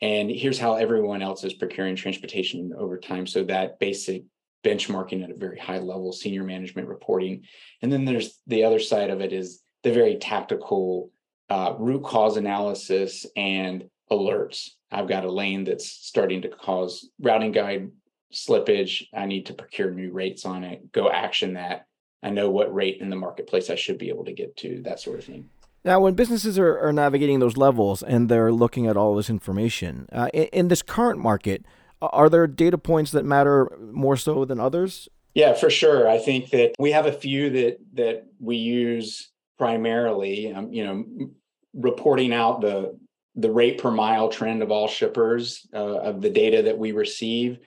And 0.02 0.32
here's 0.32 0.58
how 0.58 0.76
everyone 0.76 1.22
else 1.22 1.44
is 1.44 1.54
procuring 1.54 1.98
transportation 1.98 2.74
over 2.78 2.98
time. 2.98 3.28
So 3.28 3.44
that 3.44 3.78
basic 3.78 4.24
benchmarking 4.64 5.24
at 5.24 5.32
a 5.32 5.36
very 5.36 5.60
high 5.60 5.80
level, 5.80 6.14
senior 6.14 6.44
management 6.44 6.88
reporting. 6.88 7.44
And 7.82 7.92
then 7.92 8.06
there's 8.06 8.40
the 8.48 8.64
other 8.64 8.80
side 8.80 9.10
of 9.10 9.20
it 9.20 9.34
is 9.34 9.62
the 9.84 9.92
very 9.92 10.16
tactical 10.16 11.12
uh, 11.52 11.76
root 11.78 12.02
cause 12.04 12.38
analysis 12.38 13.26
and 13.36 13.84
alerts. 14.10 14.70
I've 14.90 15.10
got 15.10 15.26
a 15.26 15.32
lane 15.32 15.66
that's 15.66 15.86
starting 15.86 16.42
to 16.44 16.50
cause 16.50 17.10
routing 17.20 17.52
guide 17.52 17.92
slippage. 18.34 19.04
I 19.14 19.26
need 19.26 19.48
to 19.48 19.54
procure 19.54 19.92
new 19.92 20.14
rates 20.14 20.46
on 20.46 20.64
it, 20.64 20.94
go 20.94 21.10
action 21.12 21.56
that. 21.56 21.88
I 22.24 22.30
know 22.30 22.50
what 22.50 22.74
rate 22.74 23.02
in 23.02 23.10
the 23.10 23.18
marketplace 23.18 23.70
I 23.70 23.76
should 23.76 23.98
be 23.98 24.08
able 24.08 24.24
to 24.26 24.32
get 24.32 24.56
to, 24.58 24.82
that 24.84 25.02
sort 25.02 25.20
of 25.20 25.26
thing. 25.26 25.50
Now, 25.84 26.00
when 26.00 26.14
businesses 26.14 26.58
are, 26.58 26.80
are 26.80 26.94
navigating 26.94 27.40
those 27.40 27.58
levels 27.58 28.02
and 28.02 28.30
they're 28.30 28.54
looking 28.54 28.88
at 28.88 28.96
all 28.96 29.16
this 29.16 29.30
information, 29.30 30.08
uh, 30.14 30.30
in, 30.34 30.46
in, 30.54 30.68
this 30.70 30.82
current 30.82 31.20
market, 31.20 31.66
are 32.02 32.30
there 32.30 32.48
data 32.48 32.78
points 32.78 33.12
that 33.12 33.26
matter 33.26 33.78
more 33.92 34.16
so 34.16 34.46
than 34.46 34.60
others? 34.60 35.10
Yeah, 35.34 35.54
for 35.54 35.70
sure. 35.70 36.08
I 36.08 36.18
think 36.18 36.52
that 36.52 36.76
we 36.80 36.92
have 36.92 37.08
a 37.08 37.12
few 37.12 37.50
that 37.50 37.78
that 37.94 38.28
we 38.40 38.58
use 38.58 39.32
primarily. 39.58 40.54
Um, 40.54 40.72
you 40.72 40.84
know, 40.84 41.32
reporting 41.74 42.34
out 42.34 42.62
the 42.62 42.98
the 43.36 43.52
rate 43.52 43.78
per 43.78 43.92
mile 43.92 44.28
trend 44.28 44.62
of 44.62 44.72
all 44.72 44.88
shippers 44.88 45.66
uh, 45.74 46.00
of 46.00 46.22
the 46.22 46.30
data 46.30 46.64
that 46.64 46.78
we 46.78 46.92
receive 46.92 47.60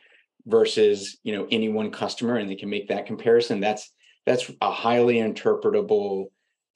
versus 0.47 1.19
you 1.23 1.35
know 1.35 1.47
any 1.51 1.69
one 1.69 1.91
customer 1.91 2.37
and 2.37 2.51
they 2.51 2.55
can 2.55 2.69
make 2.69 2.89
that 2.89 3.07
comparison 3.07 3.61
that's 3.61 3.91
that's 4.27 4.51
a 4.61 4.71
highly 4.71 5.17
interpretable 5.17 6.27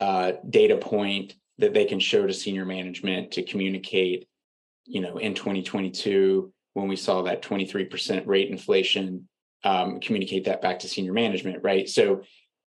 uh, 0.00 0.32
data 0.48 0.76
point 0.76 1.34
that 1.58 1.74
they 1.74 1.84
can 1.84 1.98
show 2.00 2.26
to 2.26 2.32
senior 2.32 2.64
management 2.64 3.32
to 3.32 3.42
communicate 3.42 4.26
you 4.86 5.00
know 5.00 5.18
in 5.18 5.34
2022 5.34 6.52
when 6.74 6.88
we 6.88 6.96
saw 6.96 7.22
that 7.22 7.42
23% 7.42 8.26
rate 8.26 8.50
inflation 8.50 9.28
um, 9.64 10.00
communicate 10.00 10.44
that 10.44 10.62
back 10.62 10.78
to 10.78 10.88
senior 10.88 11.12
management 11.12 11.62
right? 11.62 11.88
So 11.88 12.22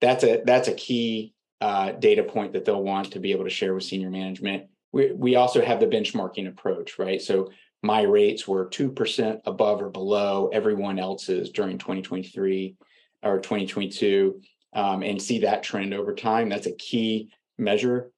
that's 0.01 0.25
a 0.25 0.43
that's 0.45 0.69
a 0.69 0.75
key 0.75 1.35
uh, 1.61 1.93
data 1.93 2.23
point 2.23 2.53
that 2.53 2.65
they'll 2.65 2.83
want 2.83 3.13
to 3.13 3.19
be 3.19 3.33
able 3.33 3.45
to 3.45 3.51
share 3.51 3.75
with 3.75 3.85
senior 3.85 4.11
management 4.11 4.65
we, 4.93 5.13
we 5.13 5.37
also 5.37 5.63
have 5.63 5.81
the 5.81 5.87
benchmarking 5.87 6.49
approach 6.49 6.99
right 6.99 7.21
so 7.21 7.51
my 7.83 8.03
rates 8.03 8.49
were 8.49 8.69
2% 8.69 9.41
above 9.47 9.83
or 9.83 9.91
below 9.91 10.51
everyone 10.53 10.99
else's 10.99 11.51
during 11.51 11.79
2023 11.79 12.75
or 13.23 13.39
2022 13.39 14.41
um, 14.75 15.03
and 15.03 15.21
see 15.21 15.41
that 15.41 15.63
trend 15.63 15.95
over 15.95 16.15
time. 16.15 16.49
That's 16.49 16.67
a 16.67 16.75
key 16.75 17.31
measure. 17.57 18.11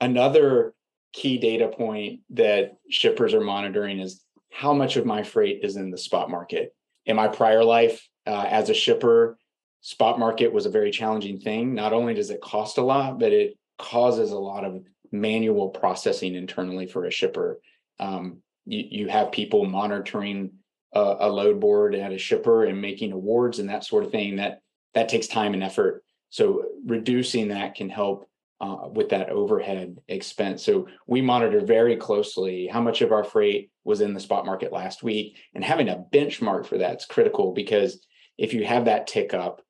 Another 0.00 0.74
key 1.12 1.38
data 1.38 1.68
point 1.68 2.20
that 2.30 2.76
shippers 2.90 3.34
are 3.34 3.40
monitoring 3.40 3.98
is 3.98 4.22
how 4.52 4.72
much 4.72 4.96
of 4.96 5.06
my 5.06 5.22
freight 5.22 5.60
is 5.62 5.76
in 5.76 5.90
the 5.90 5.98
spot 5.98 6.30
market. 6.30 6.74
In 7.04 7.16
my 7.16 7.28
prior 7.28 7.64
life 7.64 8.08
uh, 8.26 8.46
as 8.48 8.70
a 8.70 8.74
shipper, 8.74 9.36
spot 9.82 10.18
market 10.18 10.52
was 10.52 10.66
a 10.66 10.70
very 10.70 10.90
challenging 10.90 11.38
thing. 11.38 11.74
Not 11.74 11.92
only 11.92 12.14
does 12.14 12.30
it 12.30 12.40
cost 12.40 12.78
a 12.78 12.82
lot, 12.82 13.18
but 13.18 13.32
it 13.32 13.58
causes 13.78 14.30
a 14.30 14.38
lot 14.38 14.64
of 14.64 14.82
manual 15.12 15.68
processing 15.68 16.34
internally 16.34 16.86
for 16.86 17.04
a 17.04 17.10
shipper. 17.10 17.60
Um, 18.00 18.38
you, 18.64 18.84
you 18.90 19.08
have 19.08 19.32
people 19.32 19.66
monitoring 19.66 20.52
a, 20.94 21.16
a 21.20 21.28
load 21.28 21.60
board 21.60 21.94
at 21.94 22.12
a 22.12 22.18
shipper 22.18 22.64
and 22.64 22.80
making 22.80 23.12
awards 23.12 23.58
and 23.58 23.68
that 23.68 23.84
sort 23.84 24.04
of 24.04 24.10
thing 24.10 24.36
that 24.36 24.60
that 24.94 25.08
takes 25.08 25.26
time 25.26 25.54
and 25.54 25.62
effort 25.62 26.02
so 26.32 26.64
reducing 26.86 27.48
that 27.48 27.74
can 27.74 27.90
help 27.90 28.26
uh, 28.62 28.88
with 28.90 29.10
that 29.10 29.28
overhead 29.28 29.98
expense. 30.08 30.64
So 30.64 30.86
we 31.06 31.20
monitor 31.20 31.60
very 31.60 31.96
closely 31.96 32.66
how 32.66 32.80
much 32.80 33.02
of 33.02 33.12
our 33.12 33.22
freight 33.22 33.70
was 33.84 34.00
in 34.00 34.14
the 34.14 34.20
spot 34.20 34.46
market 34.46 34.72
last 34.72 35.02
week, 35.02 35.36
and 35.54 35.62
having 35.62 35.90
a 35.90 36.02
benchmark 36.10 36.64
for 36.64 36.78
that's 36.78 37.04
critical 37.04 37.52
because 37.52 38.06
if 38.38 38.54
you 38.54 38.64
have 38.64 38.86
that 38.86 39.06
tick 39.06 39.34
up, 39.34 39.60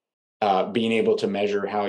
uh, 0.43 0.65
being 0.65 0.91
able 0.91 1.15
to 1.15 1.29
measure 1.29 1.65
how 1.65 1.87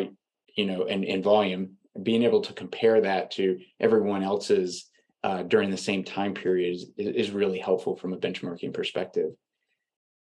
you 0.56 0.66
know 0.66 0.84
in, 0.84 1.04
in 1.04 1.24
volume, 1.24 1.72
being 2.04 2.22
able 2.22 2.42
to 2.42 2.54
compare 2.54 3.02
that 3.02 3.32
to 3.32 3.60
everyone 3.80 4.22
else's 4.22 4.92
uh, 5.24 5.42
during 5.42 5.72
the 5.72 5.78
same 5.78 6.04
time 6.04 6.36
period 6.36 6.76
is, 6.76 6.92
is 6.98 7.32
really 7.32 7.58
helpful 7.58 7.96
from 7.96 8.14
a 8.14 8.18
benchmarking 8.18 8.72
perspective. 8.72 9.32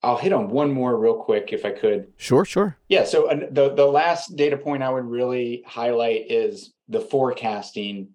I'll 0.03 0.17
hit 0.17 0.33
on 0.33 0.51
one 0.51 0.73
more 0.73 0.99
real 0.99 1.23
quick 1.23 1.53
if 1.53 1.65
I 1.65 1.71
could. 1.71 2.09
Sure, 2.17 2.45
sure. 2.45 2.77
Yeah. 2.89 3.05
So 3.05 3.29
the 3.53 3.75
the 3.75 3.87
last 3.87 4.35
data 4.35 4.57
point 4.57 4.83
I 4.83 4.91
would 4.91 5.07
really 5.07 5.63
highlight 5.65 6.29
is 6.29 6.73
the 6.89 7.01
forecasting. 7.01 8.09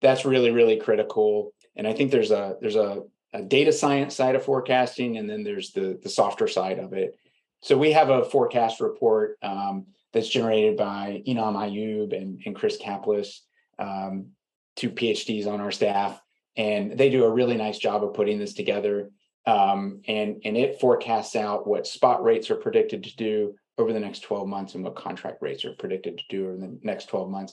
That's 0.00 0.24
really 0.24 0.52
really 0.52 0.76
critical, 0.76 1.52
and 1.74 1.88
I 1.88 1.92
think 1.92 2.12
there's 2.12 2.30
a 2.30 2.54
there's 2.60 2.76
a, 2.76 3.02
a 3.32 3.42
data 3.42 3.72
science 3.72 4.14
side 4.14 4.36
of 4.36 4.44
forecasting, 4.44 5.18
and 5.18 5.28
then 5.28 5.42
there's 5.42 5.72
the 5.72 5.98
the 6.00 6.08
softer 6.08 6.46
side 6.46 6.78
of 6.78 6.92
it. 6.92 7.18
So 7.66 7.76
we 7.76 7.92
have 7.92 8.10
a 8.10 8.24
forecast 8.24 8.80
report 8.80 9.38
um, 9.42 9.86
that's 10.12 10.28
generated 10.28 10.76
by 10.76 11.22
Enam 11.26 11.56
Ayub 11.56 12.16
and, 12.16 12.40
and 12.46 12.54
Chris 12.54 12.76
Caplice, 12.76 13.42
um, 13.78 14.28
two 14.76 14.90
PhDs 14.90 15.46
on 15.46 15.60
our 15.60 15.72
staff 15.72 16.20
and 16.56 16.92
they 16.92 17.10
do 17.10 17.24
a 17.24 17.30
really 17.30 17.56
nice 17.56 17.78
job 17.78 18.02
of 18.02 18.14
putting 18.14 18.38
this 18.38 18.54
together. 18.54 19.10
Um, 19.46 20.00
and 20.08 20.40
and 20.44 20.56
it 20.56 20.80
forecasts 20.80 21.36
out 21.36 21.66
what 21.66 21.86
spot 21.86 22.22
rates 22.24 22.50
are 22.50 22.56
predicted 22.56 23.04
to 23.04 23.16
do 23.16 23.54
over 23.78 23.92
the 23.92 24.00
next 24.00 24.20
12 24.20 24.48
months 24.48 24.74
and 24.74 24.82
what 24.82 24.96
contract 24.96 25.42
rates 25.42 25.64
are 25.64 25.74
predicted 25.74 26.18
to 26.18 26.24
do 26.28 26.46
over 26.46 26.56
the 26.56 26.78
next 26.82 27.06
12 27.06 27.30
months. 27.30 27.52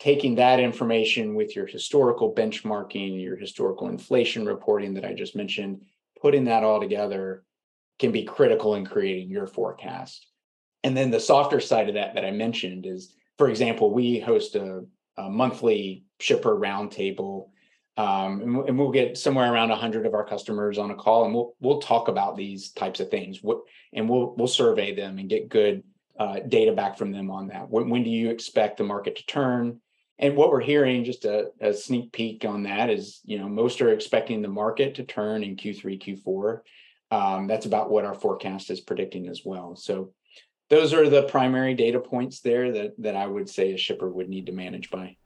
Taking 0.00 0.36
that 0.36 0.58
information 0.58 1.34
with 1.34 1.54
your 1.54 1.66
historical 1.66 2.34
benchmarking, 2.34 3.20
your 3.20 3.36
historical 3.36 3.88
inflation 3.88 4.46
reporting 4.46 4.94
that 4.94 5.04
I 5.04 5.12
just 5.12 5.36
mentioned, 5.36 5.82
putting 6.20 6.44
that 6.44 6.64
all 6.64 6.80
together 6.80 7.44
can 7.98 8.12
be 8.12 8.24
critical 8.24 8.74
in 8.74 8.84
creating 8.84 9.30
your 9.30 9.46
forecast. 9.46 10.26
And 10.82 10.96
then 10.96 11.10
the 11.10 11.20
softer 11.20 11.60
side 11.60 11.88
of 11.88 11.94
that 11.94 12.14
that 12.14 12.24
I 12.24 12.30
mentioned 12.30 12.86
is, 12.86 13.14
for 13.38 13.48
example, 13.48 13.92
we 13.92 14.20
host 14.20 14.54
a, 14.54 14.84
a 15.16 15.30
monthly 15.30 16.04
shipper 16.20 16.54
roundtable 16.54 17.48
um, 17.96 18.40
and, 18.40 18.68
and, 18.68 18.78
we'll 18.78 18.90
get 18.90 19.16
somewhere 19.16 19.52
around 19.52 19.68
100 19.68 20.04
of 20.04 20.14
our 20.14 20.24
customers 20.24 20.78
on 20.78 20.90
a 20.90 20.96
call 20.96 21.26
and 21.26 21.34
we'll 21.34 21.54
we'll 21.60 21.80
talk 21.80 22.08
about 22.08 22.36
these 22.36 22.72
types 22.72 22.98
of 22.98 23.08
things. 23.08 23.40
What 23.40 23.60
and 23.92 24.08
we'll 24.08 24.34
we'll 24.36 24.48
survey 24.48 24.94
them 24.96 25.18
and 25.18 25.28
get 25.28 25.48
good 25.48 25.84
uh, 26.18 26.40
data 26.40 26.72
back 26.72 26.98
from 26.98 27.12
them 27.12 27.30
on 27.30 27.48
that. 27.48 27.70
When, 27.70 27.90
when 27.90 28.02
do 28.02 28.10
you 28.10 28.30
expect 28.30 28.78
the 28.78 28.84
market 28.84 29.16
to 29.16 29.26
turn? 29.26 29.80
And 30.18 30.36
what 30.36 30.50
we're 30.50 30.60
hearing 30.60 31.04
just 31.04 31.24
a, 31.24 31.50
a, 31.60 31.72
sneak 31.72 32.12
peek 32.12 32.44
on 32.44 32.64
that 32.64 32.90
is 32.90 33.20
you 33.24 33.38
know 33.38 33.48
most 33.48 33.80
are 33.80 33.92
expecting 33.92 34.42
the 34.42 34.48
market 34.48 34.96
to 34.96 35.04
turn 35.04 35.44
in 35.44 35.54
q3 35.54 36.02
q4 36.02 36.60
um, 37.14 37.46
that's 37.46 37.66
about 37.66 37.90
what 37.90 38.04
our 38.04 38.14
forecast 38.14 38.70
is 38.70 38.80
predicting 38.80 39.28
as 39.28 39.42
well 39.44 39.76
so 39.76 40.12
those 40.70 40.92
are 40.94 41.08
the 41.08 41.22
primary 41.24 41.74
data 41.74 42.00
points 42.00 42.40
there 42.40 42.72
that 42.72 42.94
that 42.98 43.16
i 43.16 43.26
would 43.26 43.48
say 43.48 43.72
a 43.72 43.78
shipper 43.78 44.08
would 44.08 44.28
need 44.28 44.46
to 44.46 44.52
manage 44.52 44.90
by 44.90 45.16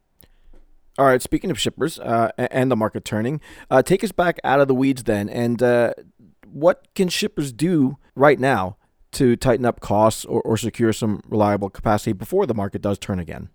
all 0.99 1.07
right. 1.07 1.23
Speaking 1.23 1.53
of 1.53 1.61
shippers 1.61 2.01
uh, 2.01 2.33
and 2.37 2.73
the 2.73 2.77
market 2.77 3.05
turning, 3.05 3.41
uh, 3.71 3.83
take 3.83 4.03
us 4.03 4.11
back 4.11 4.41
out 4.43 4.59
of 4.59 4.67
the 4.67 4.75
weeds 4.75 5.05
then. 5.05 5.29
And 5.29 5.63
uh, 5.63 5.95
what 6.45 6.89
can 6.97 7.09
shippers 7.09 7.53
do 7.53 7.99
right 8.17 8.39
now 8.39 8.77
to 9.13 9.37
tighten 9.37 9.65
up 9.65 9.79
costs 9.79 10.25
or, 10.25 10.43
or 10.43 10.57
secure 10.57 10.93
some 10.93 11.23
reliable 11.29 11.71
capacity 11.71 12.13
before 12.13 12.47
the 12.47 12.55
market 12.55 12.83
does 12.83 12.99
turn 12.99 13.21
again? 13.21 13.51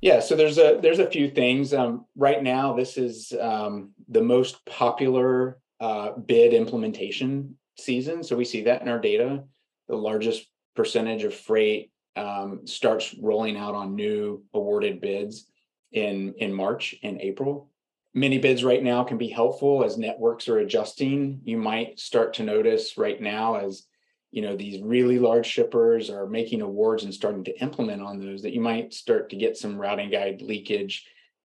Yeah, 0.00 0.20
so 0.20 0.36
there's 0.36 0.58
a 0.58 0.78
there's 0.80 1.00
a 1.00 1.10
few 1.10 1.28
things. 1.28 1.74
Um, 1.74 2.04
right 2.16 2.42
now, 2.42 2.72
this 2.72 2.96
is 2.96 3.32
um, 3.40 3.90
the 4.08 4.22
most 4.22 4.64
popular 4.64 5.58
uh, 5.80 6.12
bid 6.12 6.54
implementation 6.54 7.56
season. 7.78 8.22
So 8.22 8.36
we 8.36 8.44
see 8.44 8.62
that 8.64 8.82
in 8.82 8.88
our 8.88 9.00
data. 9.00 9.44
The 9.88 9.96
largest 9.96 10.46
percentage 10.76 11.24
of 11.24 11.34
freight 11.34 11.90
um, 12.16 12.66
starts 12.66 13.14
rolling 13.20 13.56
out 13.56 13.74
on 13.74 13.94
new 13.94 14.44
awarded 14.52 15.00
bids 15.00 15.46
in 15.92 16.34
in 16.38 16.52
March 16.52 16.94
and 17.02 17.20
April. 17.20 17.70
Many 18.14 18.38
bids 18.38 18.64
right 18.64 18.82
now 18.82 19.04
can 19.04 19.18
be 19.18 19.28
helpful 19.28 19.84
as 19.84 19.96
networks 19.96 20.48
are 20.48 20.58
adjusting. 20.58 21.40
You 21.44 21.56
might 21.56 21.98
start 21.98 22.34
to 22.34 22.42
notice 22.42 22.98
right 22.98 23.20
now 23.20 23.56
as 23.56 23.86
you 24.30 24.42
know 24.42 24.56
these 24.56 24.82
really 24.82 25.18
large 25.18 25.46
shippers 25.46 26.10
are 26.10 26.26
making 26.26 26.60
awards 26.60 27.04
and 27.04 27.14
starting 27.14 27.44
to 27.44 27.60
implement 27.60 28.02
on 28.02 28.18
those 28.18 28.42
that 28.42 28.52
you 28.52 28.60
might 28.60 28.92
start 28.92 29.30
to 29.30 29.36
get 29.36 29.56
some 29.56 29.78
routing 29.78 30.10
guide 30.10 30.42
leakage 30.42 31.06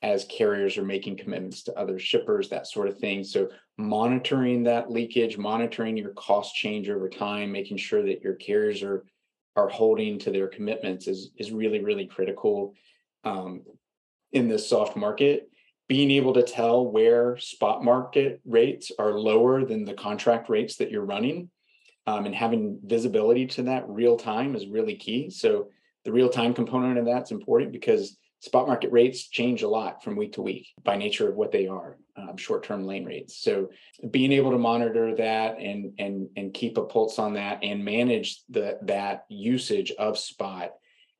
as 0.02 0.24
carriers 0.24 0.76
are 0.76 0.84
making 0.84 1.16
commitments 1.16 1.62
to 1.62 1.78
other 1.78 1.98
shippers 1.98 2.48
that 2.48 2.66
sort 2.66 2.88
of 2.88 2.98
thing 2.98 3.22
so 3.22 3.48
monitoring 3.76 4.62
that 4.64 4.90
leakage 4.90 5.36
monitoring 5.36 5.96
your 5.96 6.10
cost 6.10 6.54
change 6.54 6.88
over 6.88 7.08
time 7.08 7.50
making 7.50 7.76
sure 7.76 8.02
that 8.02 8.22
your 8.22 8.34
carriers 8.34 8.82
are 8.82 9.04
are 9.56 9.68
holding 9.68 10.18
to 10.18 10.30
their 10.30 10.46
commitments 10.46 11.08
is 11.08 11.30
is 11.36 11.50
really 11.50 11.80
really 11.82 12.06
critical 12.06 12.74
um, 13.24 13.62
in 14.32 14.48
this 14.48 14.68
soft 14.68 14.96
market 14.96 15.48
being 15.88 16.10
able 16.10 16.32
to 16.32 16.42
tell 16.42 16.86
where 16.86 17.36
spot 17.36 17.84
market 17.84 18.40
rates 18.46 18.90
are 18.98 19.18
lower 19.18 19.64
than 19.64 19.84
the 19.84 19.94
contract 19.94 20.48
rates 20.48 20.76
that 20.76 20.90
you're 20.90 21.04
running 21.04 21.50
um, 22.06 22.26
and 22.26 22.34
having 22.34 22.78
visibility 22.84 23.46
to 23.46 23.64
that 23.64 23.88
real 23.88 24.16
time 24.16 24.54
is 24.54 24.66
really 24.66 24.94
key. 24.94 25.30
So 25.30 25.68
the 26.04 26.12
real 26.12 26.28
time 26.28 26.54
component 26.54 26.98
of 26.98 27.04
that's 27.04 27.30
important 27.30 27.72
because 27.72 28.16
spot 28.44 28.66
market 28.66 28.92
rates 28.92 29.28
change 29.28 29.62
a 29.62 29.68
lot 29.68 30.04
from 30.04 30.16
week 30.16 30.34
to 30.34 30.42
week 30.42 30.68
by 30.82 30.96
nature 30.96 31.28
of 31.28 31.34
what 31.34 31.50
they 31.50 31.66
are, 31.66 31.96
um, 32.16 32.36
short 32.36 32.62
term 32.62 32.84
lane 32.84 33.04
rates. 33.04 33.38
So 33.38 33.70
being 34.10 34.32
able 34.32 34.50
to 34.50 34.58
monitor 34.58 35.14
that 35.16 35.58
and 35.58 35.92
and 35.98 36.28
and 36.36 36.52
keep 36.52 36.76
a 36.76 36.84
pulse 36.84 37.18
on 37.18 37.34
that 37.34 37.60
and 37.62 37.84
manage 37.84 38.42
the 38.50 38.78
that 38.82 39.24
usage 39.28 39.92
of 39.92 40.18
spot 40.18 40.72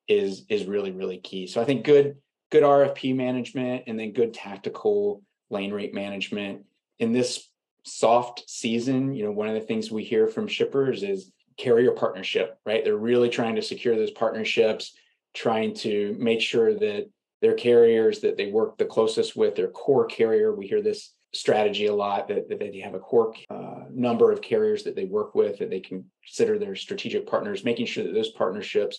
is 0.06 0.44
is 0.50 0.66
really 0.66 0.90
really 0.90 1.18
key. 1.18 1.46
So 1.46 1.62
I 1.62 1.64
think 1.64 1.84
good 1.84 2.16
good 2.50 2.62
RFP 2.62 3.16
management 3.16 3.84
and 3.86 3.98
then 3.98 4.12
good 4.12 4.34
tactical 4.34 5.22
lane 5.50 5.72
rate 5.72 5.94
management 5.94 6.64
in 6.98 7.12
this 7.12 7.48
soft 7.84 8.48
season, 8.48 9.14
you 9.14 9.24
know, 9.24 9.32
one 9.32 9.48
of 9.48 9.54
the 9.54 9.60
things 9.60 9.90
we 9.90 10.04
hear 10.04 10.26
from 10.26 10.46
shippers 10.46 11.02
is 11.02 11.32
carrier 11.56 11.92
partnership, 11.92 12.58
right? 12.66 12.84
They're 12.84 12.96
really 12.96 13.28
trying 13.28 13.56
to 13.56 13.62
secure 13.62 13.96
those 13.96 14.10
partnerships, 14.10 14.94
trying 15.34 15.74
to 15.74 16.16
make 16.18 16.40
sure 16.40 16.74
that 16.74 17.10
their 17.44 17.52
carriers 17.52 18.20
that 18.20 18.38
they 18.38 18.46
work 18.50 18.78
the 18.78 18.86
closest 18.86 19.36
with, 19.36 19.54
their 19.54 19.68
core 19.68 20.06
carrier. 20.06 20.54
We 20.54 20.66
hear 20.66 20.80
this 20.80 21.12
strategy 21.34 21.88
a 21.88 21.94
lot 21.94 22.26
that, 22.28 22.48
that 22.48 22.58
they 22.58 22.78
have 22.78 22.94
a 22.94 22.98
core 22.98 23.34
uh, 23.50 23.80
number 23.90 24.32
of 24.32 24.40
carriers 24.40 24.82
that 24.84 24.96
they 24.96 25.04
work 25.04 25.34
with 25.34 25.58
that 25.58 25.68
they 25.68 25.80
consider 25.80 26.58
their 26.58 26.74
strategic 26.74 27.26
partners, 27.26 27.62
making 27.62 27.84
sure 27.84 28.02
that 28.02 28.14
those 28.14 28.30
partnerships 28.30 28.98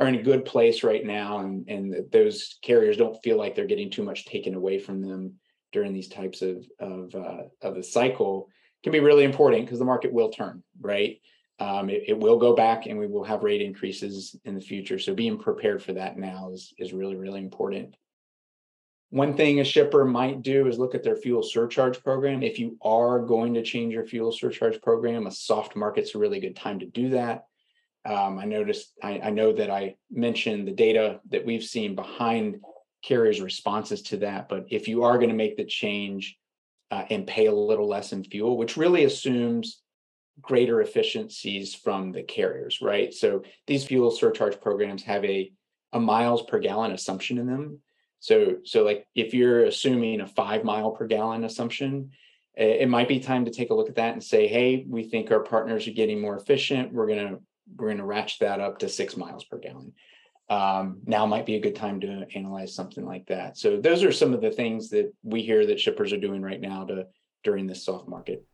are 0.00 0.08
in 0.08 0.14
a 0.14 0.22
good 0.22 0.46
place 0.46 0.82
right 0.82 1.04
now 1.04 1.40
and, 1.40 1.68
and 1.68 1.92
that 1.92 2.10
those 2.10 2.56
carriers 2.62 2.96
don't 2.96 3.22
feel 3.22 3.36
like 3.36 3.54
they're 3.54 3.66
getting 3.66 3.90
too 3.90 4.02
much 4.02 4.24
taken 4.24 4.54
away 4.54 4.78
from 4.78 5.02
them 5.02 5.34
during 5.70 5.92
these 5.92 6.08
types 6.08 6.40
of 6.40 6.64
of 6.80 7.14
uh, 7.14 7.42
of 7.60 7.74
the 7.74 7.82
cycle 7.82 8.48
can 8.82 8.92
be 8.92 9.00
really 9.00 9.24
important 9.24 9.66
because 9.66 9.78
the 9.78 9.84
market 9.84 10.14
will 10.14 10.30
turn 10.30 10.62
right. 10.80 11.20
Um, 11.62 11.90
it, 11.90 12.04
it, 12.08 12.18
will 12.18 12.38
go 12.38 12.56
back 12.56 12.86
and 12.86 12.98
we 12.98 13.06
will 13.06 13.22
have 13.22 13.44
rate 13.44 13.62
increases 13.62 14.34
in 14.44 14.56
the 14.56 14.60
future. 14.60 14.98
So 14.98 15.14
being 15.14 15.38
prepared 15.38 15.80
for 15.80 15.92
that 15.92 16.18
now 16.18 16.50
is 16.52 16.74
is 16.76 16.92
really 16.92 17.14
really 17.14 17.38
important. 17.38 17.94
One 19.10 19.36
thing 19.36 19.60
a 19.60 19.64
shipper 19.64 20.04
might 20.04 20.42
do 20.42 20.66
is 20.66 20.78
look 20.78 20.96
at 20.96 21.04
their 21.04 21.14
fuel 21.14 21.42
surcharge 21.42 22.02
program. 22.02 22.42
If 22.42 22.58
you 22.58 22.78
are 22.82 23.20
going 23.20 23.54
to 23.54 23.62
change 23.62 23.94
your 23.94 24.06
fuel 24.06 24.32
surcharge 24.32 24.80
program, 24.80 25.26
a 25.26 25.30
soft 25.30 25.76
market's 25.76 26.14
a 26.14 26.18
really 26.18 26.40
good 26.40 26.56
time 26.56 26.80
to 26.80 26.86
do 26.86 27.10
that. 27.10 27.44
Um, 28.04 28.38
I 28.38 28.46
noticed, 28.46 28.94
I, 29.02 29.20
I, 29.20 29.30
know 29.30 29.52
that 29.52 29.70
I 29.70 29.96
mentioned 30.10 30.66
the 30.66 30.72
data 30.72 31.20
that 31.28 31.44
we've 31.44 31.62
seen 31.62 31.94
behind 31.94 32.60
carriers' 33.04 33.42
responses 33.42 34.02
to 34.04 34.16
that. 34.18 34.48
But 34.48 34.64
if 34.70 34.88
you 34.88 35.04
are 35.04 35.18
going 35.18 35.28
to 35.28 35.36
make 35.36 35.58
the 35.58 35.66
change 35.66 36.38
uh, 36.90 37.04
and 37.10 37.26
pay 37.26 37.46
a 37.46 37.54
little 37.54 37.86
less 37.86 38.12
in 38.12 38.24
fuel, 38.24 38.56
which 38.56 38.78
really 38.78 39.04
assumes 39.04 39.81
greater 40.42 40.80
efficiencies 40.80 41.74
from 41.74 42.12
the 42.12 42.22
carriers, 42.22 42.80
right? 42.82 43.14
So 43.14 43.42
these 43.66 43.84
fuel 43.84 44.10
surcharge 44.10 44.60
programs 44.60 45.02
have 45.04 45.24
a 45.24 45.52
a 45.94 46.00
miles 46.00 46.42
per 46.42 46.58
gallon 46.58 46.92
assumption 46.92 47.38
in 47.38 47.46
them. 47.46 47.78
So 48.20 48.56
so 48.64 48.82
like 48.82 49.06
if 49.14 49.34
you're 49.34 49.64
assuming 49.64 50.20
a 50.20 50.26
five 50.26 50.64
mile 50.64 50.90
per 50.90 51.06
gallon 51.06 51.44
assumption, 51.44 52.10
it 52.54 52.88
might 52.88 53.08
be 53.08 53.20
time 53.20 53.46
to 53.46 53.50
take 53.50 53.70
a 53.70 53.74
look 53.74 53.88
at 53.88 53.96
that 53.96 54.12
and 54.12 54.22
say, 54.22 54.46
hey, 54.46 54.84
we 54.86 55.04
think 55.04 55.30
our 55.30 55.40
partners 55.40 55.88
are 55.88 55.92
getting 55.92 56.20
more 56.20 56.36
efficient. 56.36 56.92
We're 56.92 57.08
gonna 57.08 57.38
we're 57.76 57.90
gonna 57.90 58.04
ratchet 58.04 58.40
that 58.40 58.60
up 58.60 58.78
to 58.80 58.88
six 58.88 59.16
miles 59.16 59.44
per 59.44 59.58
gallon 59.58 59.92
um, 60.52 61.00
now 61.06 61.24
might 61.24 61.46
be 61.46 61.54
a 61.56 61.60
good 61.60 61.74
time 61.74 62.00
to 62.00 62.26
analyze 62.34 62.74
something 62.74 63.06
like 63.06 63.26
that. 63.28 63.56
So 63.56 63.80
those 63.80 64.02
are 64.02 64.12
some 64.12 64.34
of 64.34 64.42
the 64.42 64.50
things 64.50 64.90
that 64.90 65.12
we 65.22 65.42
hear 65.42 65.64
that 65.66 65.80
shippers 65.80 66.12
are 66.12 66.20
doing 66.20 66.42
right 66.42 66.60
now 66.60 66.84
to 66.84 67.06
during 67.42 67.66
this 67.66 67.84
soft 67.84 68.06
market. 68.06 68.44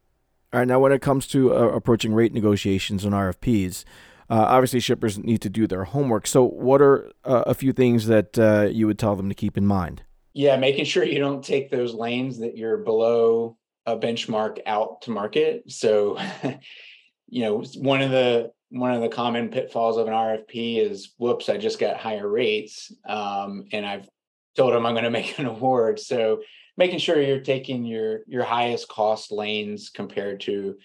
All 0.53 0.61
right. 0.61 0.69
Now, 0.69 0.81
when 0.81 0.93
it 0.93 1.03
comes 1.03 1.27
to 1.29 1.55
uh, 1.55 1.69
approaching 1.69 2.15
rate 2.15 2.33
negotiations 2.33 3.05
and 3.05 3.13
RFPs, 3.13 3.85
uh, 4.31 4.47
obviously 4.49 4.81
shippers 4.81 5.19
need 5.19 5.43
to 5.43 5.51
do 5.51 5.67
their 5.67 5.85
homework. 5.85 6.27
So, 6.27 6.45
what 6.45 6.81
are 6.81 7.11
uh, 7.25 7.45
a 7.47 7.55
few 7.55 7.73
things 7.73 8.07
that 8.07 8.39
uh, 8.39 8.69
you 8.71 8.87
would 8.87 8.99
tell 8.99 9.15
them 9.15 9.29
to 9.29 9.35
keep 9.35 9.59
in 9.59 9.67
mind? 9.67 10.03
Yeah, 10.33 10.57
making 10.57 10.87
sure 10.87 11.05
you 11.05 11.19
don't 11.19 11.45
take 11.45 11.71
those 11.71 11.95
lanes 11.95 12.39
that 12.39 12.57
you're 12.57 12.79
below 12.79 13.59
a 13.85 13.97
benchmark 13.97 14.59
out 14.67 15.03
to 15.03 15.11
market. 15.11 15.71
So, 15.71 16.19
you 17.29 17.43
know, 17.43 17.63
one 17.77 18.01
of 18.01 18.11
the 18.11 18.53
one 18.71 18.93
of 18.93 19.03
the 19.03 19.09
common 19.09 19.49
pitfalls 19.49 19.97
of 19.97 20.07
an 20.07 20.13
RFP 20.13 20.79
is, 20.79 21.15
whoops, 21.19 21.49
I 21.49 21.57
just 21.57 21.79
got 21.79 21.97
higher 21.97 22.29
rates, 22.29 22.93
um, 23.07 23.65
and 23.73 23.85
I've 23.85 24.09
told 24.57 24.75
them 24.75 24.87
I'm 24.87 24.95
going 24.95 25.05
to 25.05 25.11
make 25.11 25.39
an 25.39 25.47
award. 25.47 26.01
So 26.01 26.41
making 26.79 27.01
sure 27.01 27.21
you're 27.21 27.41
taking 27.41 27.85
your 27.85 28.21
your 28.27 28.45
highest 28.45 28.89
cost 28.89 29.33
lanes 29.33 29.91
compared 29.91 30.41
to, 30.43 30.77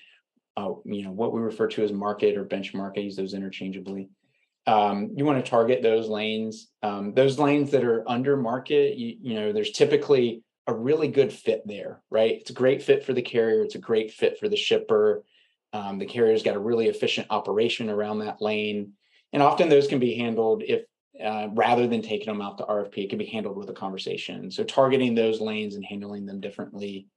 uh, 0.58 0.71
you 0.84 1.03
know, 1.03 1.12
what 1.12 1.32
we 1.32 1.39
refer 1.39 1.67
to 1.67 1.84
as 1.84 1.93
market 1.93 2.36
or 2.36 2.43
benchmark. 2.43 2.97
I 2.97 3.01
use 3.01 3.15
those 3.15 3.36
interchangeably. 3.36 4.10
Um, 4.65 5.12
you 5.15 5.23
want 5.23 5.43
to 5.43 5.49
target 5.49 5.84
those 5.84 6.10
lanes. 6.10 6.69
Um, 6.82 7.13
those 7.13 7.38
lanes 7.38 7.71
that 7.71 7.84
are 7.84 8.03
under 8.10 8.36
market, 8.36 8.97
you, 8.97 9.17
you 9.21 9.36
know, 9.36 9.53
there's 9.53 9.71
typically 9.71 10.43
a 10.67 10.73
really 10.73 11.10
good 11.10 11.32
fit 11.32 11.62
there, 11.65 12.01
right? 12.10 12.32
It's 12.39 12.49
a 12.49 12.53
great 12.53 12.82
fit 12.82 13.06
for 13.06 13.13
the 13.13 13.21
carrier. 13.21 13.62
It's 13.62 13.75
a 13.75 13.79
great 13.79 14.12
fit 14.12 14.39
for 14.39 14.49
the 14.49 14.56
shipper. 14.58 15.23
Um, 15.73 15.99
the 15.99 16.06
carrier's 16.06 16.43
got 16.43 16.56
a 16.56 16.60
really 16.60 16.88
efficient 16.88 17.27
operation 17.29 17.89
around 17.89 18.19
that 18.19 18.41
lane. 18.41 18.93
And 19.34 19.43
often 19.43 19.67
those 19.67 19.88
can 19.88 19.99
be 19.99 20.15
handled 20.15 20.63
if 20.65 20.84
uh, 21.21 21.47
rather 21.54 21.88
than 21.88 22.02
taking 22.02 22.28
them 22.28 22.41
out 22.41 22.58
to 22.58 22.63
RFP, 22.63 22.97
it 22.97 23.10
can 23.10 23.19
be 23.19 23.26
handled 23.26 23.58
with 23.58 23.69
a 23.69 23.73
conversation. 23.73 24.49
So 24.49 24.63
targeting 24.63 25.13
those 25.13 25.41
lanes 25.41 25.76
and 25.76 25.86
handling 25.86 26.26
them 26.26 26.41
differently 26.41 27.08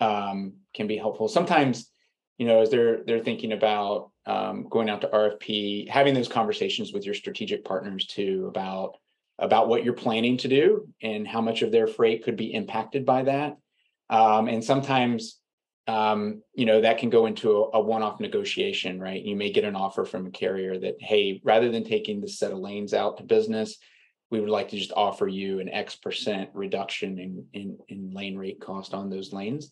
um, 0.00 0.54
can 0.74 0.86
be 0.86 0.96
helpful. 0.96 1.28
Sometimes, 1.28 1.90
you 2.38 2.46
know, 2.46 2.60
as 2.60 2.70
they're 2.70 3.02
they're 3.04 3.24
thinking 3.24 3.52
about 3.52 4.10
um, 4.26 4.68
going 4.68 4.90
out 4.90 5.00
to 5.00 5.08
RFP, 5.08 5.88
having 5.88 6.14
those 6.14 6.28
conversations 6.28 6.92
with 6.92 7.06
your 7.06 7.14
strategic 7.14 7.64
partners 7.64 8.06
too 8.06 8.46
about 8.48 8.96
about 9.38 9.68
what 9.68 9.84
you're 9.84 9.94
planning 9.94 10.36
to 10.38 10.48
do 10.48 10.88
and 11.02 11.26
how 11.26 11.40
much 11.40 11.62
of 11.62 11.70
their 11.70 11.86
freight 11.86 12.24
could 12.24 12.36
be 12.36 12.52
impacted 12.54 13.04
by 13.04 13.22
that. 13.22 13.56
Um, 14.08 14.48
and 14.48 14.62
sometimes 14.62 15.38
um, 15.86 16.42
you 16.54 16.66
know, 16.66 16.80
that 16.80 16.98
can 16.98 17.10
go 17.10 17.26
into 17.26 17.50
a, 17.50 17.78
a 17.78 17.80
one-off 17.80 18.18
negotiation, 18.20 19.00
right? 19.00 19.22
You 19.22 19.36
may 19.36 19.50
get 19.50 19.64
an 19.64 19.76
offer 19.76 20.04
from 20.04 20.26
a 20.26 20.30
carrier 20.30 20.78
that, 20.78 20.96
hey, 21.00 21.40
rather 21.44 21.70
than 21.70 21.84
taking 21.84 22.20
the 22.20 22.28
set 22.28 22.52
of 22.52 22.58
lanes 22.58 22.92
out 22.92 23.18
to 23.18 23.22
business, 23.22 23.76
we 24.30 24.40
would 24.40 24.50
like 24.50 24.68
to 24.70 24.76
just 24.76 24.92
offer 24.96 25.28
you 25.28 25.60
an 25.60 25.68
X 25.68 25.94
percent 25.94 26.50
reduction 26.52 27.18
in 27.18 27.46
in, 27.52 27.78
in 27.88 28.10
lane 28.10 28.36
rate 28.36 28.60
cost 28.60 28.94
on 28.94 29.08
those 29.08 29.32
lanes. 29.32 29.70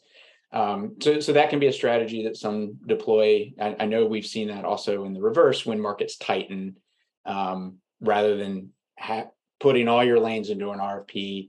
Um, 0.52 0.94
so, 1.00 1.18
so 1.18 1.32
that 1.32 1.50
can 1.50 1.58
be 1.58 1.66
a 1.66 1.72
strategy 1.72 2.24
that 2.24 2.36
some 2.36 2.78
deploy. 2.86 3.52
I, 3.60 3.74
I, 3.80 3.86
know 3.86 4.06
we've 4.06 4.24
seen 4.24 4.48
that 4.48 4.64
also 4.64 5.04
in 5.04 5.12
the 5.12 5.20
reverse 5.20 5.66
when 5.66 5.80
markets 5.80 6.16
tighten, 6.16 6.76
um, 7.26 7.78
rather 8.00 8.36
than 8.36 8.70
ha- 8.96 9.30
putting 9.58 9.88
all 9.88 10.04
your 10.04 10.20
lanes 10.20 10.50
into 10.50 10.70
an 10.70 10.78
RFP 10.78 11.48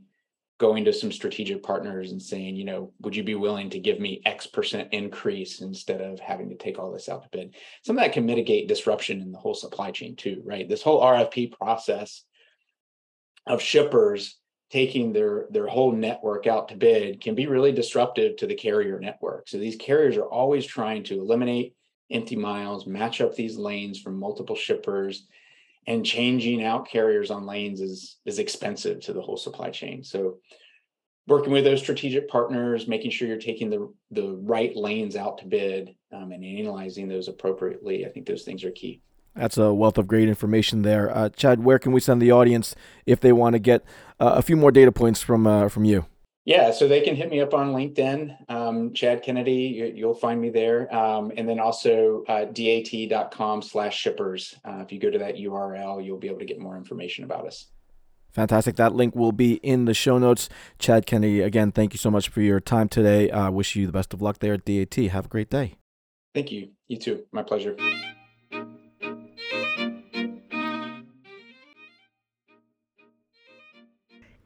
going 0.58 0.86
to 0.86 0.94
some 0.94 1.12
strategic 1.12 1.62
partners 1.64 2.12
and 2.12 2.22
saying, 2.22 2.56
you 2.56 2.64
know, 2.64 2.94
would 3.02 3.16
you 3.16 3.24
be 3.24 3.36
willing 3.36 3.70
to 3.70 3.80
give 3.80 4.00
me 4.00 4.22
X 4.26 4.48
percent 4.48 4.90
increase 4.94 5.62
instead 5.62 6.02
of 6.02 6.20
having 6.20 6.50
to 6.50 6.56
take 6.56 6.80
all 6.80 6.92
this 6.92 7.10
out 7.10 7.24
to 7.24 7.30
bid? 7.30 7.56
Some 7.84 7.98
of 7.98 8.04
that 8.04 8.14
can 8.14 8.26
mitigate 8.26 8.68
disruption 8.68 9.22
in 9.22 9.32
the 9.32 9.38
whole 9.38 9.54
supply 9.54 9.92
chain 9.92 10.16
too, 10.16 10.42
right? 10.46 10.68
This 10.68 10.82
whole 10.82 11.02
RFP 11.02 11.52
process 11.52 12.24
of 13.46 13.62
shippers 13.62 14.40
taking 14.72 15.14
their 15.14 15.48
their 15.52 15.68
whole 15.68 15.92
network 15.92 16.48
out 16.48 16.70
to 16.70 16.76
bid 16.76 17.22
can 17.22 17.36
be 17.36 17.48
really 17.48 17.72
disruptive 17.72 18.38
to 18.38 18.48
the 18.48 18.56
carrier 18.56 19.00
network. 19.00 19.48
So 19.48 19.58
these 19.58 19.76
carriers 19.76 20.18
are 20.18 20.26
always 20.26 20.66
trying 20.66 21.04
to 21.06 21.20
eliminate 21.20 21.76
empty 22.12 22.36
miles, 22.36 22.88
match 22.88 23.20
up 23.20 23.36
these 23.36 23.58
lanes 23.58 24.00
from 24.00 24.20
multiple 24.20 24.56
shippers 24.56 25.28
and 25.88 26.06
changing 26.06 26.64
out 26.64 26.88
carriers 26.88 27.32
on 27.32 27.46
lanes 27.46 27.82
is 27.82 28.18
is 28.26 28.40
expensive 28.40 29.00
to 29.02 29.14
the 29.14 29.22
whole 29.22 29.38
supply 29.38 29.70
chain. 29.70 30.04
So 30.04 30.40
working 31.28 31.52
with 31.52 31.64
those 31.64 31.82
strategic 31.82 32.28
partners, 32.30 32.88
making 32.88 33.12
sure 33.12 33.28
you're 33.28 33.38
taking 33.38 33.70
the 33.70 33.94
the 34.12 34.40
right 34.44 34.76
lanes 34.76 35.16
out 35.16 35.38
to 35.40 35.46
bid 35.46 35.96
um, 36.12 36.32
and 36.32 36.44
analyzing 36.44 37.08
those 37.08 37.28
appropriately. 37.28 38.06
I 38.06 38.10
think 38.10 38.26
those 38.26 38.44
things 38.44 38.64
are 38.64 38.72
key. 38.72 39.02
That's 39.36 39.58
a 39.58 39.74
wealth 39.74 39.98
of 39.98 40.08
great 40.08 40.30
information 40.30 40.84
there, 40.84 41.16
uh, 41.16 41.30
Chad. 41.30 41.64
Where 41.64 41.78
can 41.78 41.92
we 41.92 42.00
send 42.00 42.22
the 42.22 42.32
audience 42.32 42.74
if 43.06 43.20
they 43.20 43.34
want 43.34 43.54
to 43.54 43.60
get 43.60 43.84
uh, 44.18 44.36
a 44.36 44.42
few 44.42 44.56
more 44.56 44.72
data 44.72 44.92
points 44.92 45.22
from 45.22 45.46
uh, 45.46 45.68
from 45.68 45.84
you? 45.84 46.06
Yeah, 46.46 46.72
so 46.72 46.88
they 46.88 47.02
can 47.02 47.16
hit 47.16 47.32
me 47.32 47.42
up 47.42 47.56
on 47.56 47.74
LinkedIn, 47.74 48.52
um, 48.52 48.94
Chad 48.94 49.24
Kennedy. 49.24 49.94
You, 49.96 50.06
will 50.06 50.14
find 50.14 50.40
me 50.40 50.52
there, 50.52 50.94
um, 50.96 51.32
and 51.36 51.50
then 51.50 51.60
also 51.60 52.24
uh, 52.28 52.46
dat.com/slash 52.46 53.98
shippers. 53.98 54.56
Uh, 54.64 54.84
if 54.86 54.92
you 54.92 55.00
go 55.00 55.10
to 55.10 55.18
that 55.18 55.38
URL, 55.38 56.06
you'll 56.06 56.20
be 56.20 56.28
able 56.28 56.40
to 56.40 56.46
get 56.46 56.60
more 56.60 56.78
information 56.78 57.24
about 57.24 57.48
us. 57.48 57.66
Fantastic. 58.32 58.76
That 58.76 58.94
link 58.94 59.16
will 59.16 59.32
be 59.32 59.56
in 59.64 59.86
the 59.86 59.96
show 59.96 60.20
notes. 60.20 60.48
Chad 60.78 61.08
Kennedy, 61.08 61.42
again, 61.42 61.72
thank 61.72 61.94
you 61.94 61.98
so 61.98 62.12
much 62.12 62.30
for 62.30 62.42
your 62.42 62.60
time 62.60 62.90
today. 62.90 63.32
I 63.32 63.48
uh, 63.48 63.52
wish 63.52 63.76
you 63.76 63.88
the 63.88 63.94
best 63.94 64.14
of 64.14 64.22
luck 64.22 64.38
there 64.40 64.54
at 64.54 64.66
DAT. 64.66 64.94
Have 64.96 65.26
a 65.26 65.30
great 65.30 65.50
day. 65.50 65.76
Thank 66.36 66.52
you. 66.52 66.70
You 66.88 66.98
too. 66.98 67.24
My 67.32 67.42
pleasure. 67.42 67.76